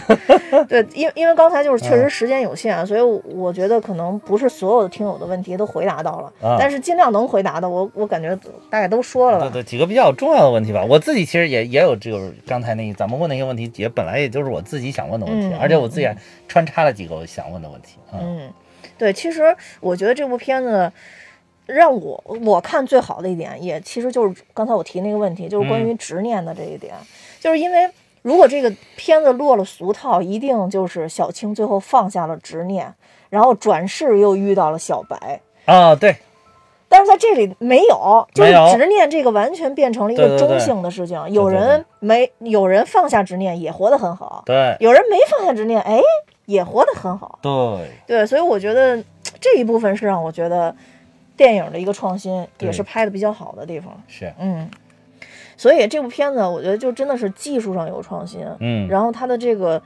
[0.68, 8.36] 对，因因为刚才就是确嗯实时间有限，所以我觉得可能不是所有的听友的问题都回答到了，啊但是尽量能回答的，我我感觉
[8.70, 9.50] 大概都说了吧。
[9.50, 10.84] 对对，几个比较重要的问题吧。
[10.84, 16.16] 我自己其实也也有就是刚才那咱们问那些问题，也本来也就是我自己想问的问题，嗯而且我自己还
[16.48, 17.98] 穿插了几个我想问的问题。
[18.14, 18.54] 嗯嗯，
[18.98, 20.92] 对，其实我觉得这部片子
[21.66, 26.94] 让我我看最好的一点，也其实就是刚才我提那个问题，就是关嗯于执念的这一点，
[27.40, 27.90] 就是因为
[28.28, 32.94] 如果这个片子落了俗套，一定就是小青最后放下了执念，
[33.30, 35.40] 然后转世又遇到了小白。
[35.64, 36.14] 啊，对，
[36.90, 41.18] 但是在这里没有，就是执念这个完全变成了一个中性的事情。
[41.30, 44.76] 有对对人没有人放下执念也活得很好，对。
[44.82, 46.02] 有人没放下执念，哎，
[46.48, 47.40] 也活得很好。
[47.42, 49.02] 对，对，所以我觉得
[49.40, 50.76] 这一部分是让我觉得
[51.38, 53.98] 电影的一个创新，也是拍的比较好的地方。
[54.06, 54.70] 是，嗯，
[55.58, 59.82] 所以这部片子我觉得就真的是技术上有创新，嗯然后它的这个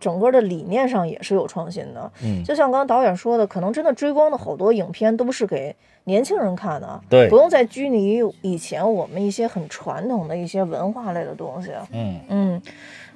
[0.00, 2.12] 整个的理念上也是有创新的。
[2.22, 11.70] 嗯，就像刚刚导演说的，可能真的追光的好多影片都是给年轻人看的，对不用再拘泥于以前我们一些很传统的一些文化类的东西。
[11.92, 12.62] 嗯，嗯，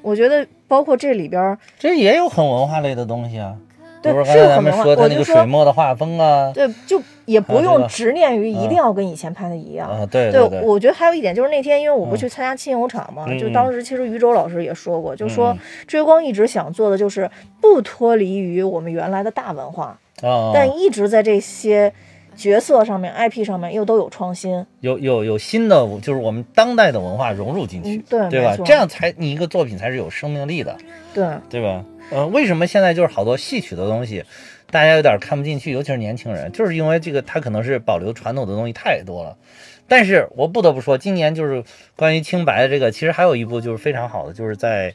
[0.02, 3.76] 我觉得包括这里边儿，这也有很文化类的东西啊，比
[4.11, 9.88] 对如说刚才咱是们说他那个水墨的画风啊，对，就也不用执念于一定要跟以前拍的一样。
[9.88, 21.92] 啊，对对，对，我觉得还有一点就是那天，因为我不去参加亲友场嘛，嗯就当时其实于周老师也说过，就说嗯追光一直想做的就是不脱离于我们原来的大文化，啊，但一直在这些
[22.37, 24.64] 角色上面、IP 上面又都有创新。
[24.81, 30.77] 有有有新的，就是我们当代的文化融入进去嗯，对对吧这样才你一个作品才是有生命力的，
[31.14, 31.83] 对，对吧？
[32.11, 34.25] 呃，为什么现在就是好多戏曲的东西，
[34.71, 39.37] 大家有点看不进去，尤其是年轻人，就是因为这个它可能是保留传统的东西太多了。
[39.88, 41.62] 但是我不得不说，今年就是
[41.95, 44.92] 关于清白的这个，其实还有一部就是非常好的，就是在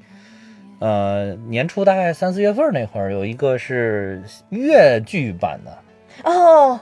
[0.80, 5.78] 呃年初大概三四月份那会儿，有一个是越剧版的，
[6.24, 6.80] 哦，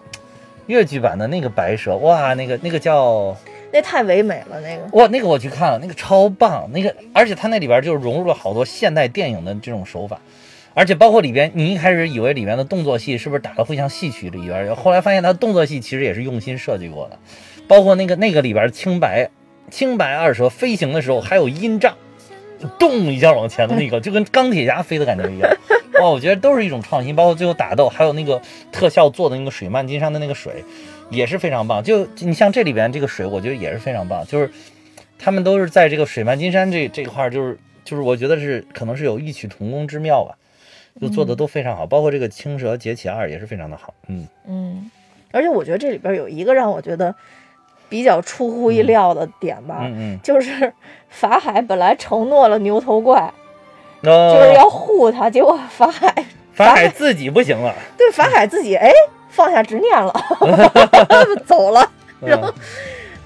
[0.67, 3.35] 越剧版的那个白蛇，哇，那个那个叫
[3.71, 4.97] 那太唯美了，那个。
[4.97, 10.19] 哇，那个我去看了，那个超棒，那个而且它那里边就是融入了好多现代电影的这种手法，
[10.73, 17.19] 而且包括里边，你一开始以为里边的动作戏是不是打的会像戏曲里边，后来发现它动作戏其实也是用心设计过的，
[17.67, 19.29] 包括那个那个里边青白
[19.69, 21.95] 青白二蛇飞行的时候还有音障，
[22.79, 25.49] 咚一下往前的那个，就跟钢铁侠飞的感觉一样。
[26.01, 30.63] 哇，我觉得都是一种创新，包括最后打斗，还有那个特效做的那个水漫金山的那个水，
[31.09, 31.83] 也是非常棒。
[31.83, 34.51] 就你像这里边这个水，我觉得也是非常棒，就是
[35.17, 40.35] 他们都是在这个水漫金山这这块儿，就是就是我觉得是可能是有异曲同工之妙吧，
[41.01, 44.27] 就做的都非常好，包括这个青蛇劫起二也是非常的好，嗯。
[44.47, 44.91] 嗯，
[45.31, 47.13] 而且我觉得这里边有一个让我觉得
[47.87, 50.71] 比较出乎意料的点吧，嗯嗯，就是
[51.09, 53.33] 法海本来承诺了牛头怪，
[54.03, 54.33] 哦。
[54.33, 56.13] 就是要护他，结果法海
[56.53, 58.91] 法海自己不行了，对法海自己哎
[59.29, 60.13] 放下执念了，
[61.45, 62.53] 走了，然后嗯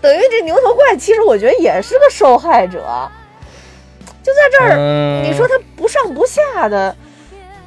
[0.01, 3.09] 等于这牛头怪其实我觉得也是个受害者，
[4.21, 6.95] 就在这儿，嗯你说他不上不下的。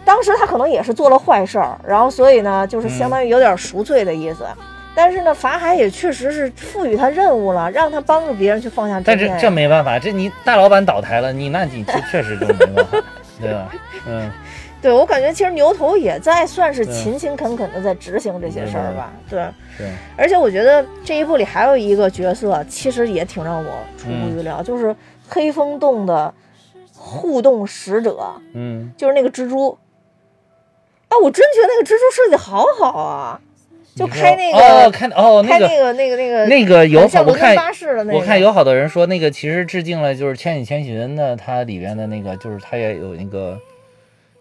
[0.05, 4.47] 当时他可能也是做了坏事儿，然后所以呢，就是相当于有点赎罪的意思。
[4.95, 9.29] 但是呢，法海也确实是赋予他任务了，让他帮助别人去放下执但这。
[9.41, 12.99] 这没办法，这你大老板倒台了，你那你确确实就没办法。
[13.41, 13.69] 对吧？
[14.07, 14.31] 嗯，
[14.87, 19.13] 对我感觉其实牛头也在算是勤勤恳恳的在执行这些事儿吧。
[19.29, 19.45] 对，
[19.77, 24.95] 对，而且我觉得这一部里还有一个角色，其实也挺让我出乎预料，就是
[25.29, 26.33] 黑风洞的
[26.95, 29.77] 互动使者，嗯，就是那个蜘蛛。
[31.09, 33.41] 啊，我真觉得那个蜘蛛设计好好啊！
[33.97, 43.59] 就开那个哦，开哦，开那个那个那个那个那个有很像好，我看伦敦巴士的那个，我看有好多人说那个其实致敬了，就是《千与千寻》的它里边的那个，就是它也有那个，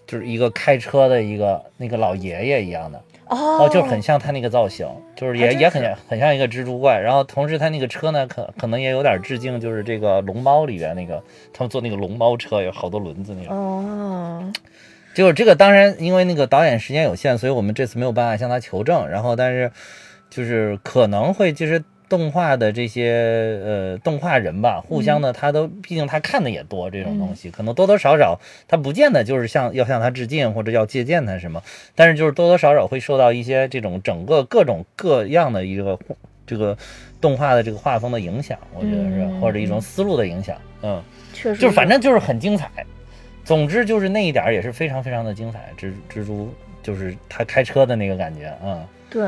[0.06, 6.99] 就是一个开车的一个那个老爷爷一样的哦哦，就是很像他那个造型，就是也也很像很像一个蜘蛛怪。
[6.99, 13.51] 然后同时他那个车呢，可可能也有点致敬，就是这个龙猫里边那个他们坐那个龙猫车有好多轮子那种。
[13.56, 14.53] 哦，
[15.16, 19.10] 就是这个，当然因为那个导演时间有限，所以我们这次没有办法向他求证。
[19.10, 19.72] 然后，但是
[20.30, 31.62] 就是可能会就是动画的这些呃动画人吧，互相的他都毕竟他看的也多这种东西，可能多多少少他不见得就是向要向他致敬或者要借鉴他什么，
[31.95, 35.99] 但是就是多多少少会受到一些这种整个各种各样的一个
[36.45, 36.78] 这个
[37.20, 41.03] 动画的这个画风的影响，我觉得是嗯或者一种思路的影响，嗯。
[41.34, 42.72] 确实就反正就是很精彩。
[43.43, 45.70] 总之就是那一点儿也是非常非常的精彩。
[45.78, 46.49] 蜘蜘蛛
[46.82, 49.22] 就是他开车的那个感觉，嗯，对，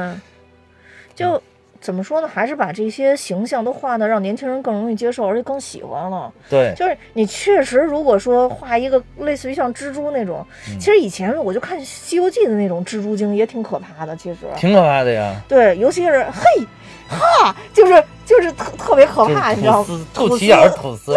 [1.13, 1.43] 就
[1.79, 6.31] 怎么说呢，还是把这些形象都画的让年轻人更容易接受，而且更喜欢了。
[6.49, 14.15] 对，就是你确实，如果说画一个类似于像蜘蛛那种，嗯其实以前我就看《西游记》的那种蜘蛛精也挺可怕的。
[14.15, 16.65] 其实，挺可怕的呀，对，尤其是嘿
[17.07, 20.05] 哈，就是就是特特别可怕，你知道吗？
[20.13, 21.15] 肚脐眼儿吐丝。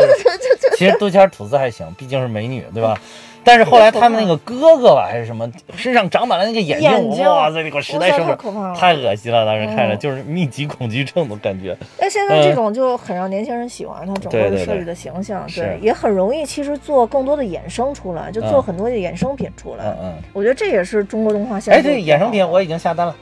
[0.77, 2.97] 其实肚脐眼儿吐丝还行，毕竟是美女，对吧？
[3.43, 11.77] 但是后来他们那个哥哥吧，还是什么，身上长满了那个眼睛，眼睛哇塞，那个实在哇塞受不了，太可怕了太恶心了，当时看着嗯就是密集恐惧症的感觉。
[11.99, 19.85] 但现在这种就很让年轻人喜欢它整个的设计的形象，是对，也很容易其实做更多的衍生出来，就做嗯很多的衍生品出来。
[19.85, 20.15] 嗯嗯。
[20.33, 23.17] 我觉得这也是中国动画现在哎，对，衍生品我已经下单了。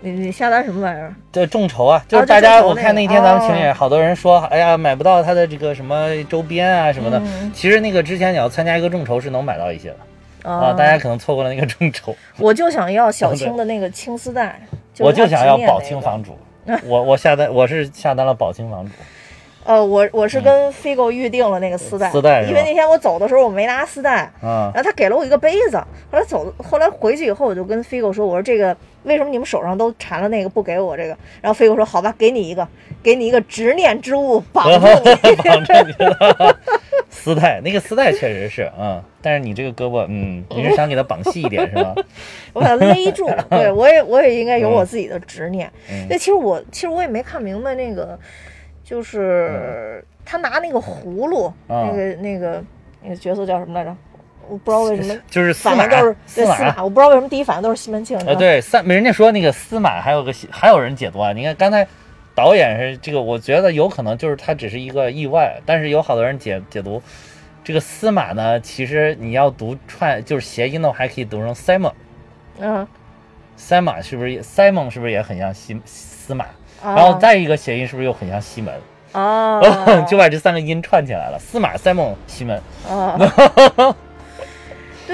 [0.00, 1.14] 你你下单什么玩意儿？
[1.32, 7.18] 对众筹啊，就是大家，我看那天咱们群里哦好多人说，哎呀，买不到他的这个什么周边啊什么的。
[7.24, 12.14] 嗯其实那个之前你要参加一个众筹是能买到一些的啊，大家可能错过了那个众筹。
[12.38, 14.60] 我就想要小青的那个青丝带，
[15.00, 16.36] 我就想要宝宝清房主，
[16.84, 18.90] 我我下单我是下单了宝清房主。
[19.64, 25.76] 呃，我我是跟 Figo 预定了那个丝带，嗯丝带因为那天我走的时候我没拿丝带，嗯然后他给了我一个杯子，
[26.12, 28.76] 后来走，后来回去以后我就跟 Figo 说，我说这个
[29.06, 31.16] 为什么你们手上都缠了那个不给我这个？
[31.40, 32.66] 然后 Figo 说好吧，给你一个，
[33.02, 35.36] 给你一个执念之物 绑住你。
[35.36, 36.58] 绑着你了。
[37.08, 41.94] 丝带那个丝带确实是，嗯，但是你这个胳膊，嗯，你是想给它绑细一点是吧？
[42.52, 43.28] 我把它勒住。
[43.50, 45.70] 对我也我也应该有我自己的执念。
[45.90, 48.18] 嗯那其实我其实我也没看明白那个，
[48.84, 52.64] 就是他拿那个葫芦，嗯那个那个
[53.02, 53.96] 那个角色叫什么来着？
[54.48, 58.18] 我不知道为什么 就是司马反应都是 司马我不知道为什么第一反应都是西门庆。
[58.26, 61.32] 呃，对，三人家说那个司马还有个戏还有人解读啊。
[61.32, 61.86] 你看刚才
[62.34, 67.02] 导演是这个，我觉得有可能就是他只是一个意外，但是有好多人解解读
[67.64, 71.92] 这个司马呢，其实你要读串就是谐音的话，还可以读成 Simon。
[72.58, 72.86] 嗯
[73.58, 76.44] ，Simon 是不是也 Simon 是不是也很像西司马？
[76.84, 78.74] 然然后再一个谐音是不是又很像西门？
[79.12, 79.60] 哦，
[80.06, 82.60] 就把这三个音串起来了，司马、Simon、西门。
[82.86, 83.94] 哦，对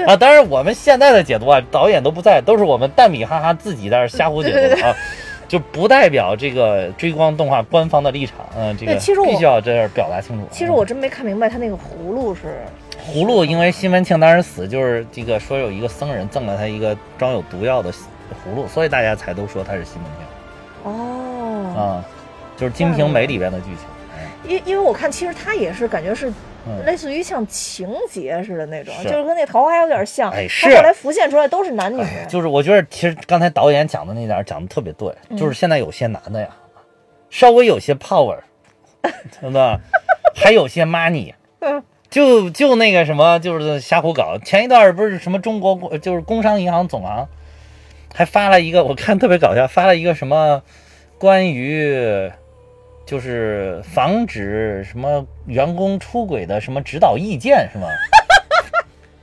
[0.07, 4.95] 啊，当然我们现在的解读啊，导演都不在，都是我们蛋米哈哈自己在那儿瞎胡解读啊，
[5.47, 8.37] 就不代表这个追光动画官方的立场。
[8.57, 10.47] 嗯，这个必须要在这儿表达清楚。
[10.51, 12.59] 其实我真没看明白他那个葫芦是
[13.07, 22.05] 嗯葫芦，因为西门庆当时死，就是这个说有一个僧人赠了他一个装有毒药的葫芦，所以大家才都说他是西门庆哦，啊，
[22.57, 23.75] 就是《金瓶梅》里边的剧情。
[23.85, 23.89] 嗯
[24.45, 26.33] 因因为我看其实他也是感觉是嗯
[26.85, 30.31] 类似于像情节似的那种，是就是跟那桃花有点像。
[30.31, 32.01] 哎他是后来浮现出来都是男女。
[32.01, 36.47] 哎，就是我觉得其实刚才导演讲的那点儿讲的特别对，嗯就是现在有些男的呀，
[37.29, 38.37] 稍微有些 power，
[39.41, 39.79] 真的，
[40.35, 44.37] 还有些 money， 嗯就就那个什么，就是瞎胡搞。
[44.45, 47.27] 前一段不是什么中国工就是工商银行总行，
[48.13, 50.61] 还发了一个，我看特别搞笑，发了一个什么
[51.17, 52.31] 关于
[53.05, 57.87] 就是防止什么员工出轨的什么指导意见是吗？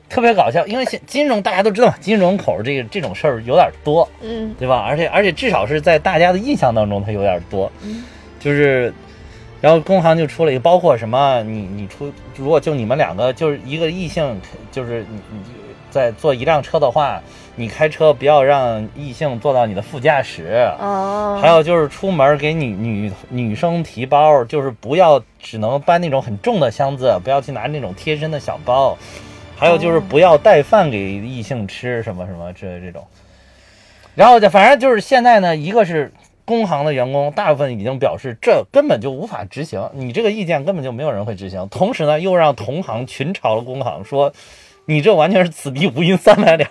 [0.09, 4.81] 特别搞笑，因为现金融大家都知道嘛，金融口这个这种事儿有点多，嗯对吧？
[4.81, 8.03] 而且而且至少是在大家的印象当中，它有点多，嗯
[8.41, 8.93] 就是，
[9.61, 14.41] 然后工行就出了一个，包括什么，你你出，如果就你们两个就是一个异性，
[14.73, 15.41] 就是你你
[15.91, 17.23] 在坐一辆车的话，
[17.61, 28.97] 你开车不要让异性坐到你的副驾驶，哦，还有就是出门给女女女生提包，就是不要只能搬那种很重的箱子，不要去拿那种贴身的小包。
[29.59, 33.07] 还有就是哦不要带饭给异性吃，什么什么这这种。
[34.15, 36.11] 然后就反正就是现在呢，一个是
[36.47, 41.69] 工行的员工，大部分已经表示这根本就无法执行，你这个意见根本就没有人会执行。
[41.69, 44.33] 同时呢，又让同行群嘲了工行，说
[44.91, 46.69] 你这完全是此地无银三百两。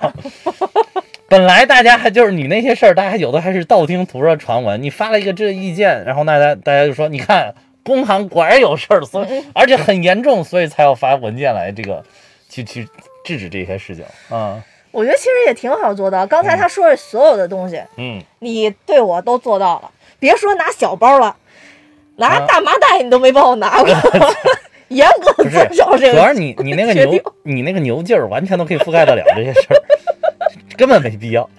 [1.30, 12.03] 本来大家还就是你那些事儿，大家有的还是道听途说传闻，你发了一个这意见，然后大家大家就说，你看工行果然有事儿，所以 而且很严重，所以才要发文件来这个
[12.49, 12.86] 去去
[13.24, 14.61] 制止这些事情啊，
[14.91, 16.28] 我觉得其实也挺好做到。
[16.28, 19.89] 刚才他说的所有的东西，嗯，你对我都做到了。
[20.20, 21.38] 别说拿小包了，
[22.17, 23.88] 拿啊大麻袋你都没帮我拿过
[24.90, 26.12] 严格不是遵守这个。
[26.12, 29.78] 主要是你你那个牛你那个牛劲儿，完全都可以覆盖得了这些事儿，
[30.78, 31.50] 根本没必要，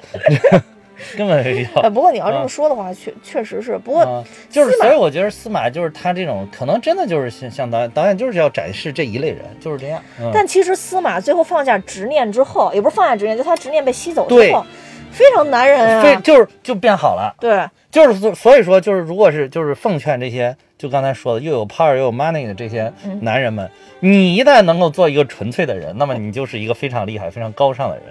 [1.16, 1.91] 根本没必要哎，。
[1.91, 3.78] 不过你要这么啊说的话，确确实是。
[3.78, 10.03] 不过啊，就是所以我觉得司马就是他这种，可能真的就是像像导演导演就是要展示这一类人，就是这样。
[10.20, 14.64] 嗯、但其实司马最后放下执念之后，也不是放下执念，就他执念被吸走之后，
[15.11, 16.03] 非常男人啊。
[16.03, 23.70] 非就是就变好了，对，就是所所以说就是如果是就是奉劝这些就刚才说的又有 power 又有 money 的这些嗯男人们，
[24.01, 28.05] 你一旦能够做一个纯粹的人，那么你就是一个非常厉害、非常高尚的人，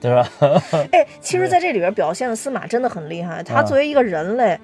[0.00, 0.26] 对吧？
[0.90, 3.42] 哎，其实在这里边表现的司马真的很厉害。
[3.42, 4.58] 他啊作为一个人类，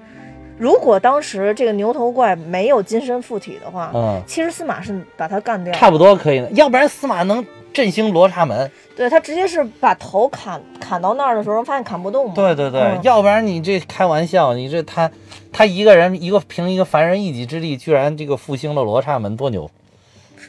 [0.57, 5.71] 如果当时这个牛头怪没有金身附体的话，嗯，其实司马是把他干掉。
[5.75, 8.71] 差不多可以的，要不然司马能振兴罗刹门。
[8.95, 12.33] 对他直接是把头砍砍到那儿的时候，发现砍不动嘛。
[12.33, 15.11] 对对对，嗯要不然你这开玩笑，你这他
[15.51, 19.69] 他一个人一个凭一个凡人一己之力，居然这个复兴了罗刹门，多牛！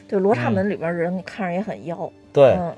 [0.07, 1.97] 对罗刹门里边人看着也很妖。
[1.99, 2.73] 嗯对，嗯，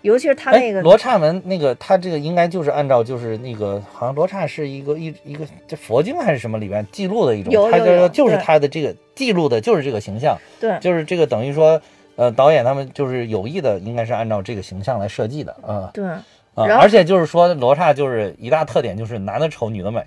[0.00, 11.78] 尤其是他哎那个，罗刹门那个，他这个应该就是按照就是那个，好像罗刹是一个一一个这佛经还是什么里边记录的一种，他就有有有就是他的这个记录的就是这个形象，对就是这个等于说，
[12.16, 16.22] 呃，导演他们就是有意的，应该是按照这个形象来设计的，啊、对啊，
[16.54, 20.02] 而且就是说罗刹就是一大特点就是男的丑，女的美。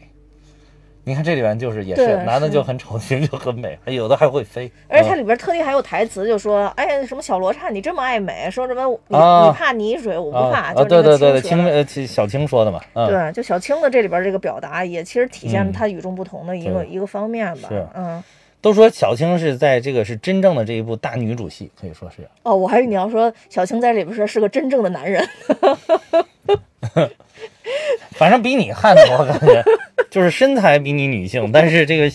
[1.03, 4.69] 你看这里边就是也是男的就很丑，女的就很美，还有的还会飞。
[4.89, 10.59] 而且它嗯里边特地还有台词，就说：“哎呀，什么小罗刹，你这么爱美，说什么你、啊你怕泥水，我不怕。
[10.59, 17.87] 啊，就是对对对青呃小青说的嘛，嗯，对，就小青的这里边这个表达，也其实体现了嗯他与众不同的一个、对一个方面吧是。
[17.93, 18.21] 嗯，
[18.59, 22.27] 都说小青是在这个是真正的这一部大女主戏，可以说是。
[22.43, 25.27] 哦，我还以为你要说小青在这里边是是个真正的男人。
[28.11, 29.63] 反正比你汉子，我感觉
[30.09, 32.11] 就是身材比你女性，但是这个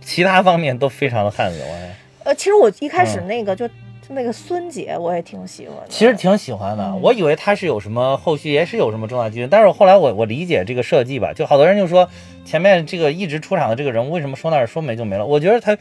[0.00, 1.60] 其他方面都非常的汉子。
[1.60, 3.68] 我还呃，其实我一开始嗯那个就、
[4.06, 5.86] 就那个孙姐，我也挺喜欢的。
[5.88, 12.08] 其实挺喜欢的，嗯我以为他是有什么后续，也是有什么重大剧情，但是后来我我理解这个设计吧，就好多人就说
[12.44, 15.24] 前面这个一直出场的这个人物为什么说那儿说没就没了？
[15.24, 15.76] 我觉得他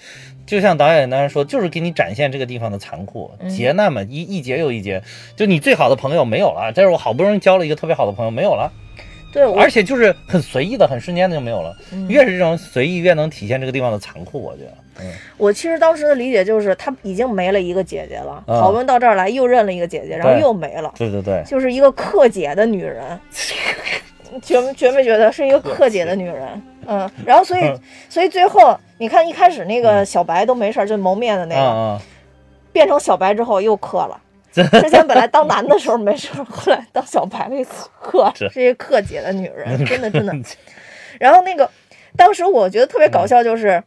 [0.46, 5.04] 就像导演当时说，就是给你展现这个地方的残酷，嗯劫难嘛，一一劫又一劫，
[5.36, 8.72] 就你最好的朋友没有了，但是我好不容易交了一个特别好的朋友没有了。
[9.34, 11.76] 对，而且就是很随意的，很瞬间的就没有了。
[11.92, 14.40] 嗯越是这种随意，越能体现这个地方的残酷。
[14.40, 23.20] 我觉得，嗯，我其实当时的理解就是，他已经没了一个姐姐了，嗯好不容易到这儿来又认了一个姐姐，然后又没了，对对对，就是一个克姐的女人。
[24.42, 26.62] 觉没觉没觉得是一个克姐的女人？
[26.88, 27.80] 嗯，然后所以嗯
[28.10, 32.02] 所以最后你看一开始那个小白都没事儿，就蒙面的那个，
[32.72, 34.20] 变成小白之后又克了。
[34.54, 37.66] 之前本来当男的时候没事儿，后来当小白了
[38.02, 40.34] 克，是是一个克姐的女人，真的真的。
[41.20, 41.70] 然后那个
[42.18, 43.84] 当时我觉得特别搞笑，就是。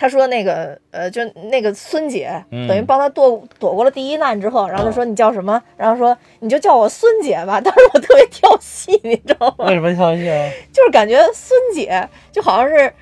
[0.00, 1.20] 他说：“那个，呃，就
[1.50, 5.60] 那个孙姐，嗯等于帮他躲躲过了第一难之后，然后就说你叫什么？
[5.76, 7.58] 然后说你就叫我孙姐吧。
[7.60, 9.66] 当时我特别跳戏，你知道吗？
[9.66, 10.48] 为什么跳戏啊？
[10.72, 12.92] 就是感觉孙姐就好像是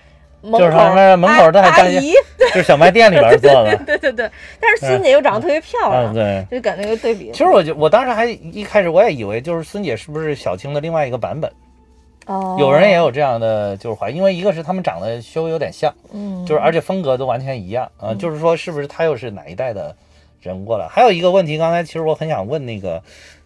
[0.41, 3.77] 门就是口他们门口阿阿姨，就是小卖店里边做的。
[3.85, 4.31] 对 对对。
[4.59, 6.47] 但是孙姐又长得特别漂亮，嗯，对。
[6.51, 7.31] 就感觉有对比。
[7.31, 11.53] 其实我就我当时还一开始我也以为就是孙姐是不是小青的另外一个版本，
[12.27, 19.97] 哦，有人也有这样的就是怀疑，因为一个是他们长得稍微有点像，嗯，就是而且风格都完全一样啊、就是说是不是他又是哪一代的
[20.41, 20.87] 人过来？
[20.89, 23.03] 还有一个问题，刚才其实我很想问那个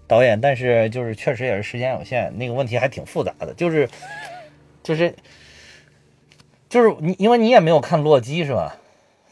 [0.07, 3.89] 导演，但是就是确实也是时间有限，那个问题还挺复杂的，就是
[4.83, 5.15] 就是
[6.69, 8.77] 就是你因为你也没有看洛基是吧？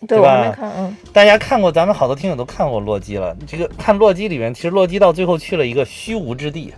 [0.07, 3.37] 对对吧还没看，嗯大家看过，咱们好多听友都看过洛基了。
[3.49, 6.73] 这个看洛基里面，其实洛基到最后去了一个虚无之地，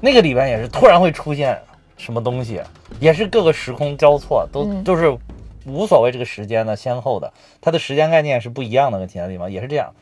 [0.00, 1.58] 那个里边也是突然会出现
[1.96, 2.60] 什么东西，
[3.00, 5.16] 也是各个时空交错，都、嗯都是
[5.64, 9.92] 无所谓这个时间的先后的，它的时间概念是不一样的，跟其他地方也是这样，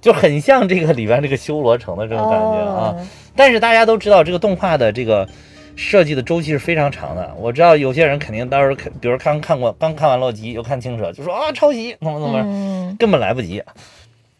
[0.00, 2.94] 就很像这个里边这个修罗城的这种感觉啊。
[2.96, 5.26] 哦但是大家都知道，这个动画的这个
[5.74, 7.32] 设计的周期是非常长的。
[7.38, 13.62] 我知道有些人肯定到时看，比如刚看过，刚看完洛基，又看青蛇，就说啊抄袭怎么怎么，嗯，根本来不及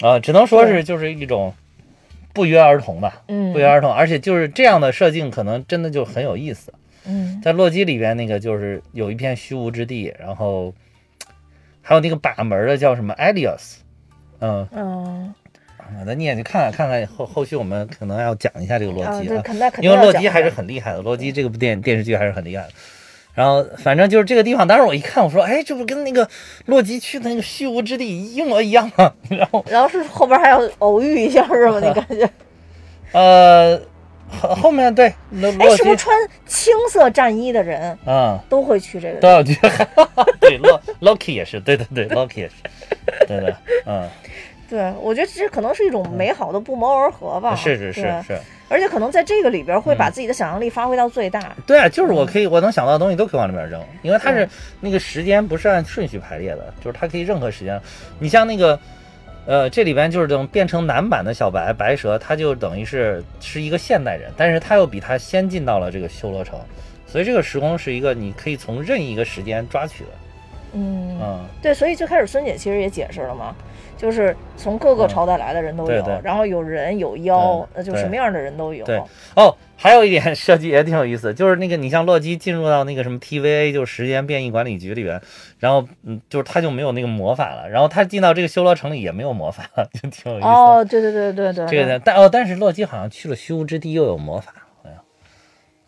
[0.00, 1.54] 啊，只能说是就是一种
[2.32, 3.52] 不约而同吧，嗯。
[3.52, 6.72] 不约而同，而且就是这样的设定，可能真的就很有意思。
[7.04, 7.40] 嗯。
[7.42, 10.74] 在洛基里边，那个就是有一片虚无之地，然后
[11.82, 13.76] 还有那个把门的叫什么 Elios，
[14.40, 15.34] 嗯，嗯
[16.06, 22.72] 那你也去看看看看后后续我们可能要讲一下这个洛基啊，肯那肯定因为洛基还是很厉害的，洛基这个部电电视剧还是很厉害的。
[23.34, 26.28] 然后反正就是这个地方，当时我一看，我说，哎，这不跟那个
[26.66, 29.12] 洛基去的那个虚无之地一模一样吗？
[29.30, 31.78] 然后然后是后边还要偶遇一下是吗？
[31.82, 32.28] 你感觉？
[33.12, 33.80] 呃，
[34.40, 36.16] 后后面对洛哎，洛基是不是穿
[36.46, 38.38] 青色战衣的人啊。
[38.48, 39.20] 都会去这个？
[39.20, 39.56] 都要去，
[40.40, 42.54] 对洛 Loki 也是，对对对，Loki 也是，
[43.26, 43.56] 对的，
[43.86, 44.08] 嗯，
[44.70, 47.54] 对，我觉得这可能是一种美好的不谋而合吧。
[47.56, 50.12] 是是是是，而且可能在这个里边会把嗯。
[50.12, 51.54] 自己的想象力发挥到最大。
[51.66, 54.48] 对啊，就是我可以我能想到的东西都可以往里面扔，因为它是
[54.80, 57.78] 那个时间不是按顺序排列的，就是它可以任何时间，
[58.18, 58.78] 你像那个。
[59.46, 66.60] 呃，这里边就是等变成男版的小白白蛇，他就等于是是一个现代人，但是他又比他先进到了这个修罗城，
[67.06, 70.10] 所以这个时空是一个你可以从任意一个时间抓取的，
[70.74, 73.56] 嗯，嗯，对，所以最开始孙姐其实也解释了嘛，
[74.00, 78.82] 就是从各个嗯朝代来的人都有，对对然后有人有妖，那就什么样的人都有。
[78.86, 78.98] 对
[79.36, 85.20] 哦，还有一点 设计也挺有意思，就是那个你像洛基进入到那个什么 TVA，就是时间变异管理局里边，
[85.58, 90.48] 然后嗯，就是他就没有那个魔法了，然后他进到这个修罗城里也没有魔法了， 就挺有意思。
[90.48, 94.54] 哦，对对对对对，这个但哦，但是洛基好像去了虚无之地又有魔法。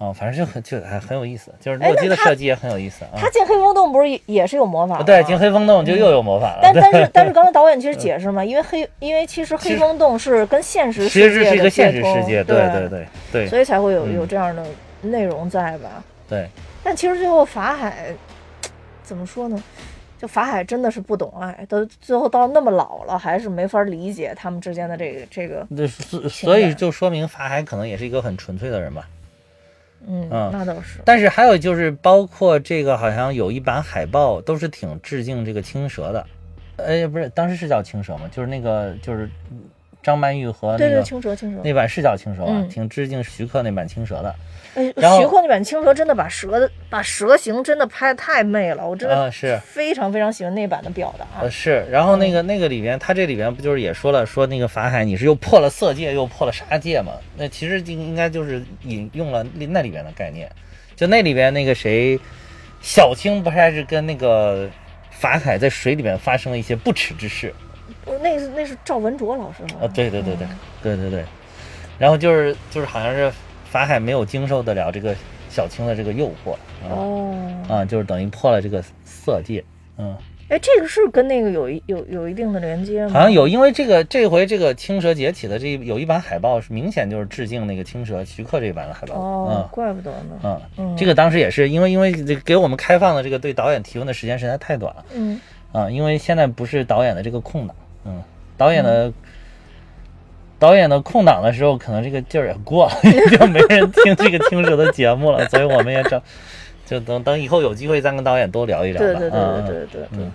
[0.02, 3.14] 哦，反正就很就还很有意思，就是洛基的设计也很有意思啊。
[3.16, 5.02] 他进黑风洞不是也也是有魔法吗？
[5.04, 6.60] 对，进黑风洞就又有魔法了。
[6.60, 14.66] 但但是但是刚才 导演其实解释嘛，因为黑因为其实黑风洞是跟现实其世界的实是一个现实世界，对对对对所以才会有嗯有这样的
[15.02, 16.02] 内容在吧？
[16.28, 16.48] 对。
[16.82, 18.08] 但其实最后法海
[19.04, 19.62] 怎么说呢？
[20.20, 29.06] 就法海真的是不懂爱，都最后到那么老了，还是没法理解他们之间的这个这个，对，所所以就说明法海可能也是一个很纯粹的人吧。
[30.06, 36.26] 嗯，嗯那倒是，但是还有就是，包括这个好像有一版海报都是挺致敬这个青蛇的，
[36.76, 38.28] 呃，不是，当时是叫青蛇吗？
[38.32, 39.28] 就是那个就是
[40.02, 44.34] 张曼玉和那对对，个青蛇青蛇，那版是叫青蛇挺致敬徐克那版青蛇的。
[44.74, 51.26] 哎，徐克那版青蛇真的把蛇的把蛇形真的拍的太媚了，我真的啊是非常非常喜欢那版的表达。
[51.42, 57.12] 呃，是，然后那个那个里边，他这里边不就是也说了，说那个法海你是又破了色戒，又破了杀戒嘛？
[57.36, 60.50] 那其实就应该就是引用了那那里边的概念，
[60.96, 62.18] 就那里边那个谁，
[62.80, 64.68] 小青不是还是跟那个
[65.10, 67.52] 法海在水里面发生了一些不耻之事
[68.06, 69.80] 哦那是那是赵文卓老师吗？
[69.82, 69.88] 啊？
[69.94, 71.24] 对对对对嗯对对对，
[71.98, 73.32] 然后就是就是好像是
[73.64, 75.14] 法海没有经受得了这个
[75.48, 77.34] 小青的这个诱惑啊哦，
[77.68, 79.64] 啊，就是等于破了这个色戒，
[79.98, 80.16] 嗯。
[80.48, 83.12] 哎，这个是跟那个有一有有一定的连接吗？
[83.14, 89.14] 好像有，因为这个这回这个青蛇崛起的这一有一版海报是明显就是致敬那个青蛇徐克这一版的海报。
[89.14, 90.60] 哦，怪不得呢。
[90.76, 95.40] 嗯，这个当时也是因为因为这给我们开放的这个对导演提问的时间实在太短了嗯
[95.72, 97.74] 啊，因为现在不是导演的这个空档，
[98.04, 98.22] 嗯，
[98.56, 99.12] 导演的。
[100.58, 102.92] 导演的空档的时候，可能这个劲儿也过了，
[103.36, 106.22] 就没人听这个青蛇的节目了，所以我们也找，
[106.86, 109.08] 就等等以后有机会再跟导演多聊一聊吧。
[109.08, 110.30] 对对对嗯对对对对嗯。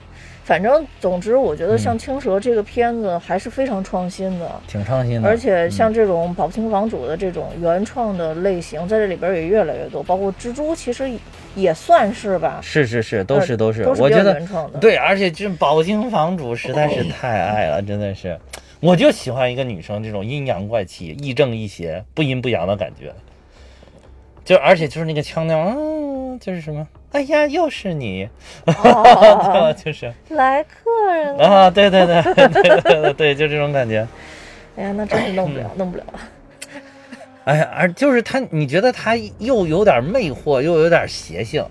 [0.48, 5.28] 反正总之，我觉得像嗯《青蛇》这个片子还是非常创新的，挺创新的。
[5.28, 10.02] 而且像嗯这种宝清房主的这种原创的类型，在这里边也越来越多。
[10.02, 11.12] 包括蜘蛛，其实
[11.54, 14.80] 也算是吧，是是是，都是呃都是，我觉得原创的。
[14.80, 18.40] 对，而且这宝清房主实在是太爱了，真的是，
[18.80, 23.12] 我就喜欢一个女生这种阴阳怪气、亦正亦邪、不阴不阳的感觉。
[24.46, 28.28] 就而且就是那个腔调，嗯，就是什么，哎呀，又是你，
[28.66, 29.74] 哦。
[29.84, 30.14] 就是。
[30.30, 34.08] 来客人了，啊，对对对对对对对，就这种感觉。
[34.76, 35.64] 哎呀，那真是弄不嗯。
[35.64, 36.04] 了，弄不了。
[37.46, 41.66] 哎呀，而就是他，你觉得他又有点魅惑，又有点邪性，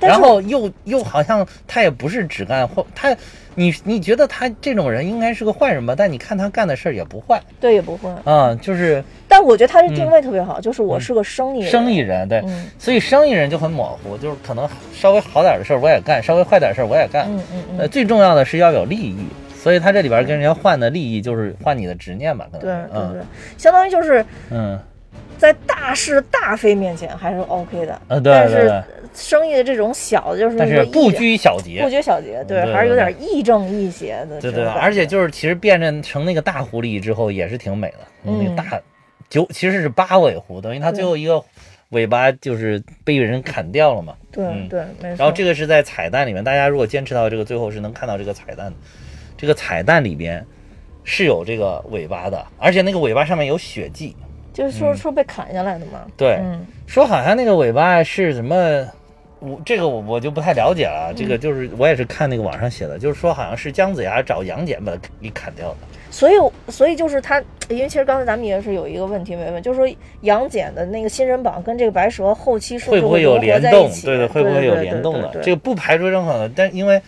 [0.00, 3.16] 然后又又好像他也不是只干坏，他
[3.54, 5.94] 你你觉得他这种人应该是个坏人吧？
[5.96, 8.10] 但你看他干的事儿也不坏对，也不坏。
[8.24, 11.68] 啊，就是但我觉得他这定位特别好，就是我是个生意人。
[11.68, 19.26] 嗯生意人，对，嗯所以生意人就很模糊，就是可能稍微好点的事儿我也干，稍微坏点的事儿我也干，嗯嗯呃，嗯，最重要的是要有利益，
[19.56, 23.22] 所以他这里边跟人家换的利益就是换你的执念吧，可能对是对对，
[23.56, 24.78] 相当于就是嗯
[25.38, 28.00] 在大是大非面前还是 OK 的。
[28.08, 34.80] 嗯，呃，对但是生意的这种小的，就是但是不拘小节，不拘小节，对，对还是有点亦正亦邪的这对对，种感觉。
[34.80, 38.80] 而且就是其实变成成那个大狐狸之后也是挺美的，嗯那个大
[39.28, 41.42] 九其实是八尾狐，等于它最后一个
[41.90, 44.14] 尾巴就是被人砍掉了嘛。
[44.32, 45.16] 对嗯对，没错。
[45.18, 48.74] 然后这个是在彩蛋里面，大家如果坚持到这个最后是能看到这个彩蛋的。
[49.36, 50.44] 这个彩蛋里边
[51.02, 54.16] 是有这个尾巴的，而且那个尾巴上面有血迹。
[54.54, 56.06] 就是说说被砍下来的嘛。
[56.16, 58.86] 对，嗯，说好像那个尾巴是什么，
[59.40, 61.12] 我这个我我就不太了解了。
[61.14, 65.76] 这个就是我也是看那个网上写的，就是说好像是姜子牙找杨戬把它给砍掉的。
[66.10, 66.34] 所以
[66.68, 73.90] 所以就是他，因为其实刚才咱们也是有一个问题没问，就是说杨戬的那个新人榜跟这个白蛇后期是会不会有联动？
[74.04, 75.40] 对对，会不会有联动的？
[75.42, 77.02] 这个不排除任何的，但因为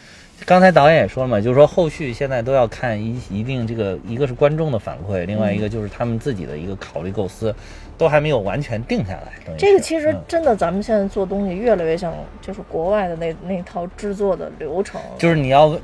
[0.45, 7.55] 刚才导演也说了嘛，就是说后续现在都要看一一定这个，一个是观众的反馈，另外一个就是他们自己的一个考虑构思，
[7.97, 9.32] 都还没有完全定下来。
[9.57, 10.22] 这个其实嗯。
[10.28, 12.12] 真的，咱们现在做东西越来越像
[12.43, 15.76] 就是国外的那那套制作的流程，就是你要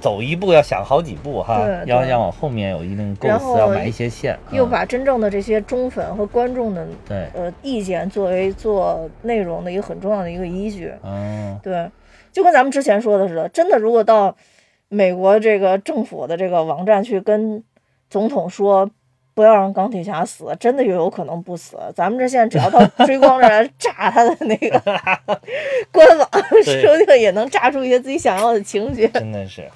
[0.00, 4.58] 走一步要想好几步哈要要往后面有一定构思，要埋一些线，嗯。
[4.58, 10.92] 又把真正的这些忠粉和观众的对，呃意见作为做内容的一个很重要的一个依据。
[11.02, 11.88] 嗯，对，
[12.32, 14.36] 就跟咱们之前说的似的，真的，如果到
[14.88, 17.62] 美国这个政府的这个网站去跟
[18.10, 18.90] 总统说
[19.34, 21.78] 不要让钢铁侠死，真的就有可能不死。
[21.94, 24.78] 咱们这现在只要到追光这来 炸他的那个
[25.90, 26.28] 官网，
[26.62, 29.08] 说不定也能炸出一些自己想要的情节。
[29.08, 29.68] 真的是。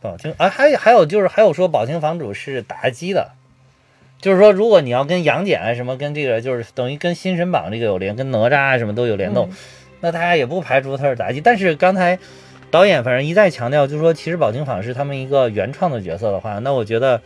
[0.00, 3.32] 宝清啊，还有还有就是还有说宝清房主是妲己的，
[4.20, 9.56] 就是说如果你要跟杨戬啊什么跟这个就是等于跟新神榜这个有联，跟哪吒啊什么都有联动，嗯
[10.00, 11.40] 那大家也不排除他是妲己。
[11.40, 12.18] 但是刚才
[12.70, 17.20] 导演反正一再强调，就是说其实宝清坊是他们一个原创的角色的话，那我觉得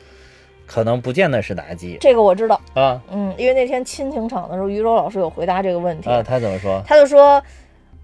[0.66, 3.00] 可能不见得是妲己这个我知道，啊。
[3.10, 6.82] 嗯，因为那天亲情场的时候，于柔老师有回答这个问题，啊，他怎么说？
[6.86, 7.42] 他就说，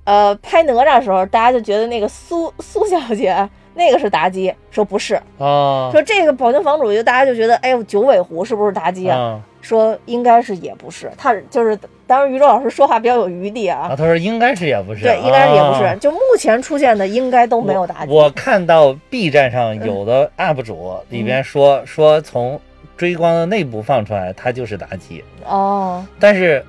[0.05, 5.91] 呃，拍哪吒的时候，大家就觉得那个苏苏小姐那个是妲己，说不是，啊。
[5.93, 9.17] 说这个宝镜房主就大家就觉得，哎呦，九尾狐是不是妲己啊？
[9.17, 9.43] 啊。
[9.61, 11.79] 说应该是也不是，他就是
[12.09, 18.11] 当然于周老师说话比较有余地啊，啊，他说应该是也不是，对，应该是也不是，啊就目前出现的应该都没有妲己。
[18.11, 22.59] 我看到 B 站上有的 UP 主里边说、说从
[22.97, 26.65] 追光的内部放出来，他就是妲己，哦，但是，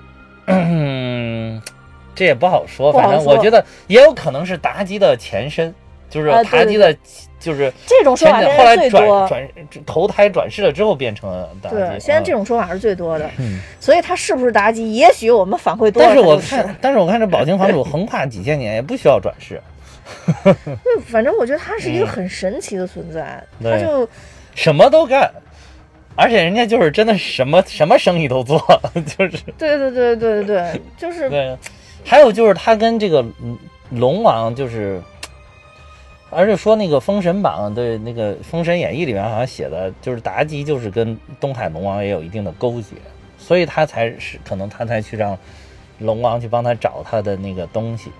[0.45, 1.59] 嗯，
[2.13, 2.91] 这也不好说。
[2.91, 5.73] 反正我觉得也有可能是妲己的前身，
[6.09, 6.93] 就是妲己的，
[7.39, 9.27] 就是这种说法现在后来转最多。
[9.27, 9.49] 转
[9.85, 11.75] 投胎转世了之后变成了妲己。
[11.75, 12.39] 对，现在这种。
[12.49, 19.61] 说法是最多的，嗯，所以他是不是妲己，也许我们反馈多了，但是我看，但是我看这宝清房主横跨几千年也不需要转世，
[20.43, 24.09] 就反正我觉得他是一个嗯很神奇的存在，对他就
[24.55, 25.29] 什么都干，
[26.15, 28.57] 而且人家就是真的什么什么生意都做，
[29.05, 31.55] 就是对对对对对对，就是对。
[32.03, 33.55] 还有就是他跟这个嗯
[33.91, 34.99] 龙王就是，
[36.31, 42.95] 而且说那个《封神榜》对那个《封神演义》里面好像写的，就是妲己就是跟东海龙王也有一定的勾结，
[43.37, 45.37] 所以他才是可能他才去让
[45.99, 48.11] 龙王去帮他找他的那个东西。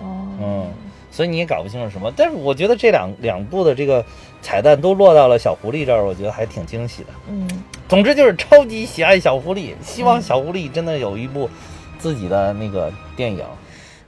[0.00, 0.66] 哦，嗯，
[1.10, 2.10] 所以你也搞不清楚什么。
[2.16, 4.02] 但是我觉得这两两部的这个
[4.40, 7.10] 彩蛋都落到了小狐狸这儿，我觉得还挺惊喜的。
[7.28, 11.50] 嗯，总之就是超级喜爱小狐狸，希望小狐狸真的有一部
[11.98, 13.44] 自己的那个电影。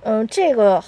[0.04, 0.82] 嗯，这个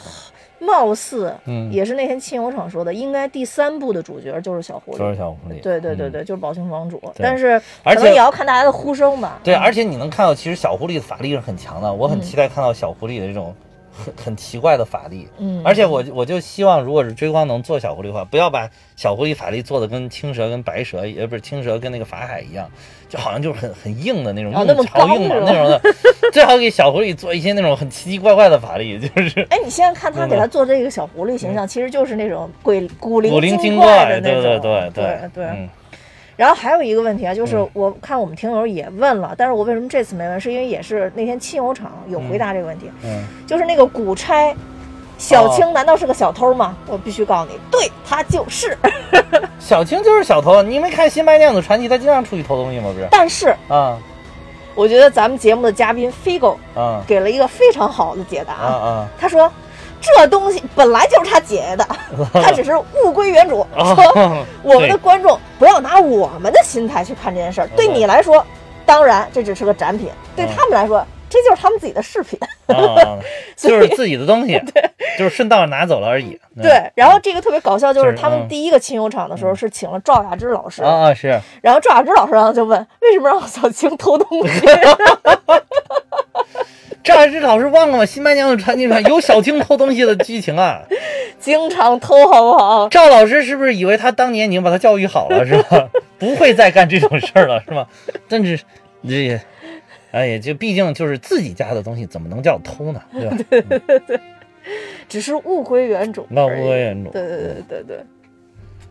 [0.65, 5.11] 貌似嗯，也是那天亲友场说的，应该第三部的主角就是小狐狸，就。
[5.11, 5.55] 是小狐狸。
[5.55, 9.39] 嗯对对对对，就是宝清房主，但是而且也要看大家的呼声吧。
[9.45, 13.55] 对，嗯而且你能看到，其实小狐狸的法力是很强的，我很嗯期待看到小狐狸的这种
[13.97, 15.29] 很很奇怪的法力。
[15.39, 22.69] 嗯，而且我我就希望，如果是追光能做小狐狸的话，不要把小狐狸法力做的跟青蛇跟白蛇，也不是青蛇跟那个法海一样，
[23.09, 24.83] 就好像就是很很硬的那种，啊那么
[25.15, 25.81] 硬嘛那种的。
[26.33, 34.61] 最好给小狐狸做一些那种很奇奇怪怪的法力，就是哎，你现在看他给他做这个小狐狸形象，其实就是那种鬼古灵古灵精怪的对对那种。
[34.61, 35.69] 对对对嗯
[36.37, 40.41] 然后还有一个问题啊，就是嗯我看我们听友也问了，但是我为什么这次没问？
[40.41, 44.55] 是因为也是那天亲友场有回答这个问题，嗯，就是那个古钗。
[45.17, 46.77] 小哦青难道是个小偷吗？
[46.89, 48.77] 我必须告诉你，对他就是。
[49.61, 52.91] 小青就是小偷，你没看《新白娘子传奇》，他经常出去偷东西吗？
[52.93, 53.07] 不是？
[53.13, 53.97] 但是啊
[54.75, 58.55] 我觉得咱们节目的嘉宾 Figo 啊给了一个非常好的解答。
[58.55, 59.09] 啊啊！
[59.17, 59.51] 他说，
[60.05, 61.89] 这东西本来就是他姐的，
[62.35, 63.67] 他只是物归原主。
[63.77, 67.69] 说啊，我们的观众不要拿我们的心态去看这件事儿。
[67.77, 68.45] 对你来说，
[68.85, 72.39] 当然这只是个展品；对他们来说，这就是他们自己的饰品。
[72.67, 73.19] 啊，
[73.57, 74.61] 就是自己的东西，
[75.19, 76.39] 就是顺道拿走了而已。
[76.63, 84.61] 对，然后这个特别搞笑，就就是是他们嗯第一个亲友场的时候是请了赵雅芝老师，啊啊是，然后赵雅芝老师呢就问为什么让小青偷东西？
[87.05, 88.03] 赵雅芝老师忘了吗？
[88.07, 90.83] 《新白娘子传奇》上有小青偷东西的剧情啊。
[91.39, 92.89] 经常偷好不好？
[92.89, 95.87] 赵老师是不是以为他当年已经把他教育好了，是吧？
[96.19, 97.87] 不会再干这种事儿了，是吧？
[98.27, 98.59] 但是
[99.07, 99.41] 这也，
[100.13, 103.03] 哎呀，就毕竟就是自己家的东西，怎么能叫偷呢？
[103.13, 103.37] 对吧？
[103.51, 104.21] 对对对
[105.07, 107.99] 只是物归原主那物归原主对对对对对。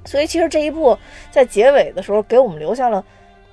[0.06, 0.96] 所以其实这一部
[1.32, 3.04] 在结尾的时候给我们留下了。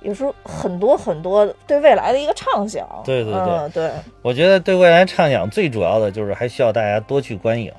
[0.01, 3.91] 有时候很多很多对未来的一个畅想，对对对嗯、对，
[4.21, 7.71] 我觉得对未来畅想最主要的就是还需要大家多去观影，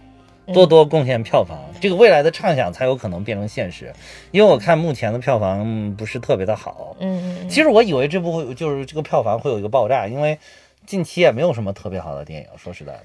[0.47, 3.93] 嗯多多贡献票房，这个未来的畅想才有可能变成现实。
[4.31, 10.39] 因为我看目前的票房嗯不是特别的好，嗯嗯其实我以为这部会就是这个票房会有一个爆炸，因为
[10.87, 12.49] 近期也没有什么特别好的电影。
[12.57, 13.01] 说实在的，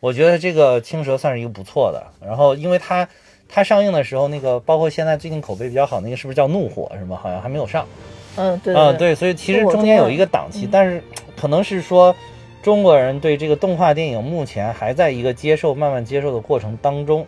[0.00, 2.04] 我觉得这个《青蛇》算是一个不错的。
[2.24, 3.08] 然后因为它
[3.48, 7.18] 它上映的时候，那个包括现在最近口碑比较好那个是不是叫《怒火》是吗？
[7.20, 7.86] 好像还没有上。
[8.36, 10.68] 嗯，对嗯，对，对，所以其实中间有一个档期，嗯。
[10.70, 11.02] 但是
[11.36, 12.14] 可能是说
[12.62, 17.26] 中国人对这个动画电影目前还在一个接受、慢慢接受的过程当中，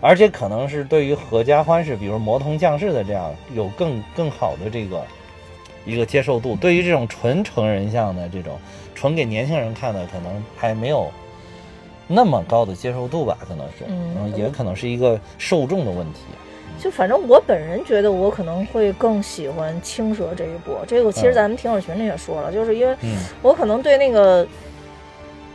[0.00, 5.02] 而且可能是对于合家欢式，比如魔童降世的这样有更更好的这个
[5.84, 6.56] 一个接受度。
[6.56, 8.58] 对于这种纯成人向的这种
[8.94, 11.10] 纯给年轻人看的，可能还没有
[12.06, 14.34] 那么高的接受度吧，可能是，嗯。
[14.36, 16.20] 也可能是一个受众的问题。
[16.78, 20.78] 就反正我本人觉得我可能会更喜欢《青蛇》这一部。
[20.86, 24.46] 这个其实嗯咱们听友群里也说了，就是因为嗯我可能对那个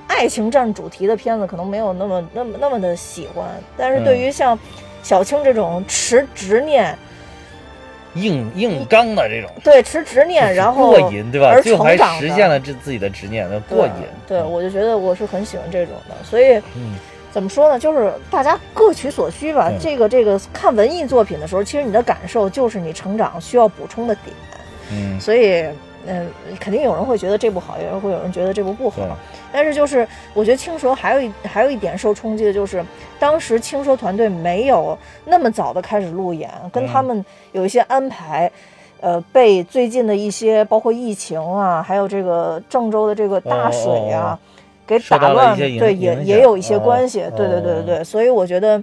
[0.07, 3.47] 爱情占主题的片子可能没有那么那么那么的喜欢，
[3.77, 4.57] 但是对于像
[5.01, 6.97] 小青这种持执念，
[8.15, 9.49] 硬硬刚的这种。
[9.63, 11.49] 对持执念，然后过瘾，对吧？
[11.49, 13.93] 而最后还实现了这自己的执念，那过瘾。
[14.27, 16.57] 对，我就觉得我是很喜欢这种的，所以。
[16.75, 16.95] 嗯，
[17.33, 17.79] 怎么说呢？
[17.79, 19.71] 就是大家各取所需吧。
[19.81, 24.35] 这个这个看文艺作品的时候，其实你的感受就是你成长需要补充的点。
[24.91, 25.65] 嗯，所以，
[26.05, 26.29] 嗯、
[26.59, 29.01] 肯定有人会觉得这部好，也会有人觉得这部不好。
[29.51, 32.85] 但是就是，我觉得青蛇还有一还有一点受冲击的就是，
[33.19, 38.51] 当时青蛇团队没有那么早的开始路演，跟嗯他们有一些安排。
[39.01, 44.39] 呃，被最近的一些包括疫情啊，还有这个郑州的这个大水啊，哦哦
[44.85, 47.19] 给打乱，对，也也有一些哦关系。
[47.35, 48.81] 对对对对对，所以我觉得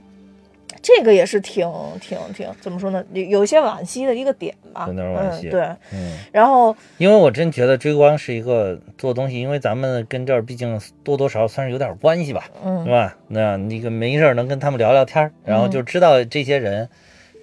[0.80, 1.70] 这个也是挺
[2.00, 4.86] 挺挺怎么说呢，有有一些惋惜的一个点吧。
[4.88, 5.60] 有点惋惜嗯，对。
[5.92, 13.16] 嗯，然后因为我真觉得追光是一个做东西，因为咱们跟这儿毕竟多多少少算是有点关系吧，嗯是吧？
[13.28, 16.88] 那那个没事能跟他们聊聊天，然后就知道这些人。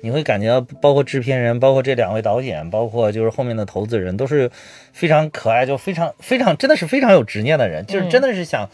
[0.01, 4.49] 你会感觉到，包括制片人，包括这两位导演，包括就是后面的投资人，都是
[4.93, 8.69] 非常可爱，就非常非常真的是非常有执念的人，就是嗯真的是想，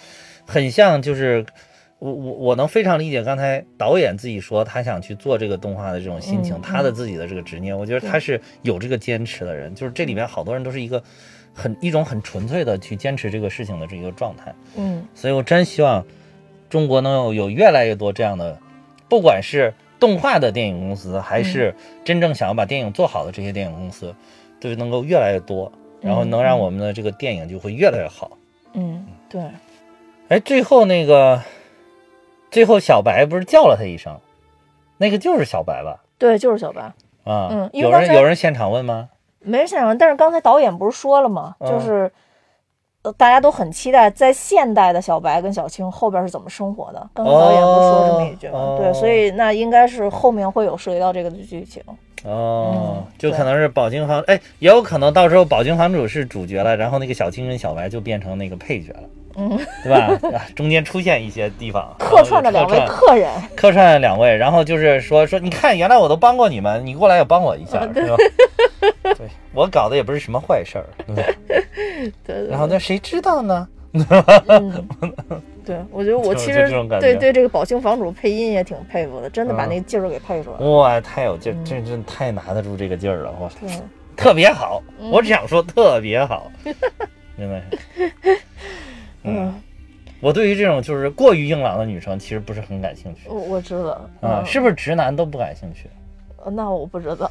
[0.45, 1.45] 很像就是
[1.99, 11.01] 我我我能非常理解刚才导演自己说他想去做这个动画的这种心情，嗯他的自己的这个执念，我觉得他是有这个坚持的人，就是这里面好多人都是一个
[11.53, 15.07] 很一种很纯粹的去坚持这个事情的这个状态，嗯。
[15.15, 16.05] 所以我真希望
[16.69, 18.59] 中国能有有越来越多这样的，
[19.07, 21.73] 不管是动画的电影公司，还是
[22.03, 24.13] 真正想要把电影做好的这些电影公司，
[24.59, 28.31] 都能够越来越多，然后能让我们的这个电影就会越来越好。
[28.73, 29.41] 嗯，对，
[30.27, 31.41] 哎，最后那个，
[32.51, 34.19] 最后小白不是叫了他一声，
[34.97, 36.03] 那个就是小白吧？
[36.17, 36.81] 对，就是小白，
[37.23, 39.07] 啊，嗯有人有人现场问吗？
[39.39, 41.55] 没人现场问，但是刚才导演不是说了吗？
[41.59, 42.11] 嗯就是。
[43.03, 47.09] 呃，大家都很期待在现代的小白跟小青后边是怎么生活的。
[47.13, 48.53] 刚刚导演不说这么一句吗？
[48.57, 51.83] 哦对，所以那应该是后面会有涉及到这个的剧情。
[52.23, 52.73] 哦
[53.05, 59.03] 嗯，就可能是宝晶房，哎，也有可能到时候宝晶房主是主角了，然后那个小青跟小白就变成那个配角了，
[59.36, 60.38] 嗯，对吧？
[60.38, 68.15] 啊中间出现一些地方，客串的两位客人，客串的两位，然后就是说说，你看，原来我都帮过你们，你过来也帮我一下，是吧？
[69.03, 70.86] 对我搞的也不是什么坏事儿，
[72.25, 73.67] 对 然后那谁知道呢？
[74.47, 74.88] 嗯，
[75.63, 76.67] 对， 我觉得我其实
[76.99, 80.65] 对对这个宝清房主配音也挺佩服的，真的把嗯那个劲儿给配出来。
[80.67, 83.49] 哇，太有劲儿，嗯真真太拿得住这个劲儿了，哇，
[84.15, 86.51] 特别好，嗯我只想说特别好，
[87.38, 87.61] 真的
[88.23, 88.39] 是。
[89.24, 89.53] 嗯，
[90.19, 95.89] 我对于这种就是过于硬朗的女生，其实不是很感兴趣我我知道，啊，嗯是不是直男都不感兴趣？
[96.45, 97.30] 呃那我不知道，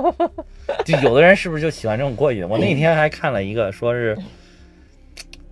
[0.82, 2.48] 就有的人是不是就喜欢这种过瘾？
[2.48, 4.16] 我那天还看了一个，说是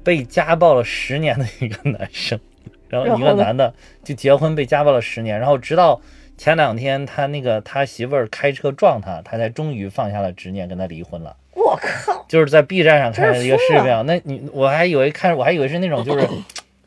[0.02, 2.40] 被家暴了十年的一个男生，
[2.88, 6.00] 然后一个男的就结婚被家暴了十年，然后直到
[6.38, 11.36] 前两天他那个他媳妇儿开车撞他，他才终于放下了执念，跟他离婚了。
[11.54, 16.26] 我靠，就是在 B 站上看的一个视频，那你我还以为看我还以为是那种就是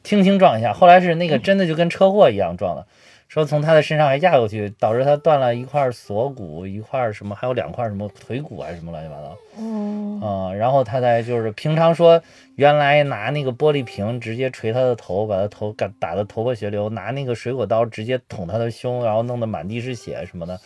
[0.04, 2.86] 轻轻撞一下，后来是那个真的就跟车祸一样撞的，
[3.28, 12.22] 说从他的身上还压过去，导致他断了一块锁骨，一块什么，还有两块什么腿骨还是什么乱七八糟，嗯啊、然后他才就是平常说
[12.56, 20.60] 原来拿那个玻璃瓶直接捶他的头，把他头打打得头破血流，拿那个水果刀直接捅他的胸，然后弄得满地是血什么的，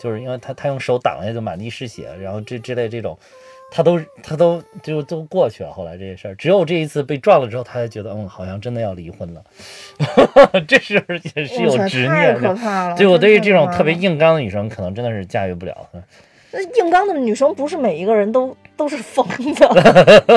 [0.00, 3.16] 就是因为他他用手挡下就满地是血，然后这之类这种
[3.70, 5.72] 他都他都就都过去了。
[5.72, 9.42] 后来这些事儿，只有这一次被撞了之后，他才觉得，嗯，好像真的要离婚了。
[10.68, 10.94] 这是
[11.34, 12.54] 也是有执太可念的。
[12.54, 12.96] 怕了。
[12.96, 15.76] 对我对于这种特别硬刚的女生，可能真的是驾驭不了。
[16.52, 20.28] 那硬刚的女生不是每一个人都都是疯的，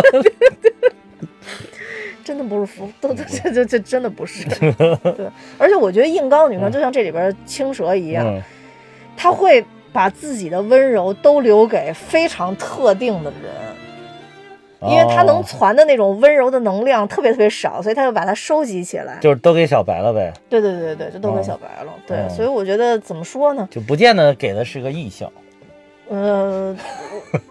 [2.25, 4.43] 真的不是疯，都都这这这真的不是。
[4.49, 4.73] 对，
[5.59, 8.41] 而且我觉得硬刚的女生就像这里边青蛇一样，嗯，
[9.15, 9.63] 她会
[9.97, 19.17] 把自己的温柔都留给非常特定的人，因为他能哦传的那种温柔的能量特别特别少，所以他就把它收集起来。
[19.19, 21.91] 就是都给小白了呗，对对对对，就都给哦小白了。
[22.05, 23.67] 对，哦所以我觉得怎么说呢？
[23.71, 25.31] 就不见得给的是个艺校。
[26.09, 26.77] 呃，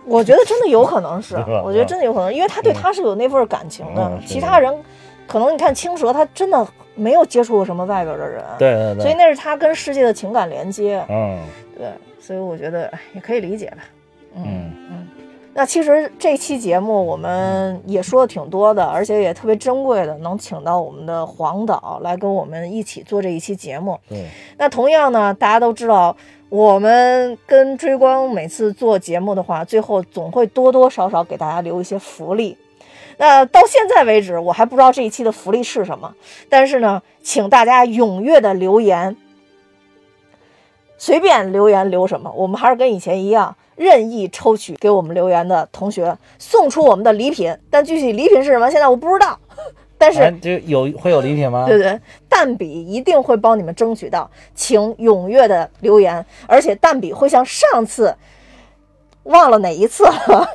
[0.07, 1.35] 我觉得真的有可能是
[1.65, 4.73] 我觉得真的有可能，因为他对嗯他是有那份感情的其他人，
[5.27, 11.05] 可能你看青蛇，他真的没有接触过什么外边的人，，对对对，所以那是他跟世界的情感连接。
[11.09, 11.41] 嗯
[11.77, 11.89] 对，
[12.27, 13.79] 所以我觉得哎也可以理解吧。
[14.35, 15.09] 嗯嗯。
[15.55, 23.99] 那其实这期节目我们也说的挺多的，而且也特别珍贵的，能请到我们的黄导来跟我们一起做这一期节目。
[24.09, 24.27] 对，
[24.59, 26.15] 那同样呢，大家都知道，
[26.49, 32.59] 我们跟追光每次做节目的话，最后总会多多少少给大家留一些福利。
[33.17, 36.15] 那到现在为止，我还不知道这一期的福利是什么，
[36.51, 39.17] 但是呢，请大家踊跃的留言，
[40.99, 47.57] 随便留言留什么，我们还是跟以前一样，任意抽取给我们留言的同学送出我们的礼品。
[47.71, 49.39] 但具体礼品是什么，现在我不知道。
[49.99, 51.65] 但是哎，就有会有礼品吗？
[51.67, 58.15] 对对，蛋比一定会帮你们争取到，请踊跃的留言，而且蛋比会像上次
[59.23, 60.49] 忘了哪一次了，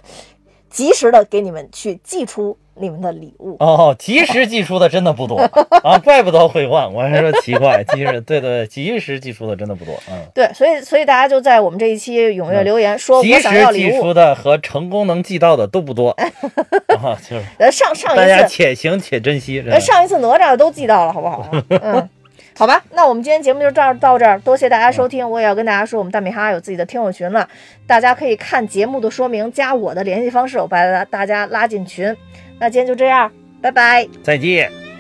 [0.72, 3.58] 及时的给你们去寄出你们的礼物。
[3.60, 5.38] 哦，及时寄出的真的不多
[5.84, 6.92] 啊，怪不得会忘。
[6.94, 10.18] 我还说奇怪， 及时对对对，及时寄出的真的不多，嗯。
[10.34, 14.14] 对，所以所以大家就在我们这一期踊跃留言，说及我想时寄要礼物出。
[14.14, 16.10] 的和成功能寄到的都不多，
[16.98, 19.64] 啊，就是上，上上大家一次，且行且珍惜。
[19.80, 21.46] 上一次哪吒的都寄到了，好不好？
[21.70, 22.10] 嗯。
[22.58, 25.28] 好吧，那我们今天节目就这儿到这儿，多谢大家收听。
[25.28, 27.48] 我也要跟大家说，我们大米哈有自己的听友群了，
[27.88, 32.16] 大家可以看节目的说明，加我的联系方式，我把大家拉进群。
[32.60, 33.32] 那今天就这样，
[33.62, 34.08] 拜拜。
[34.24, 34.91] 再见。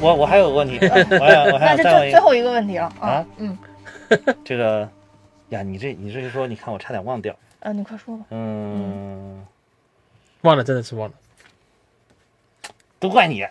[0.00, 3.58] 我我还有个问题， 我还我还那就有再问一个最最后一个问题了啊啊，嗯，
[4.44, 4.88] 这个
[5.50, 7.34] 呀，你这你这一说，你看我差点忘掉。
[7.60, 8.24] 啊，你快说吧。
[8.30, 9.44] 嗯，
[10.42, 11.14] 忘了，真的是忘了。
[13.00, 13.44] 都怪你。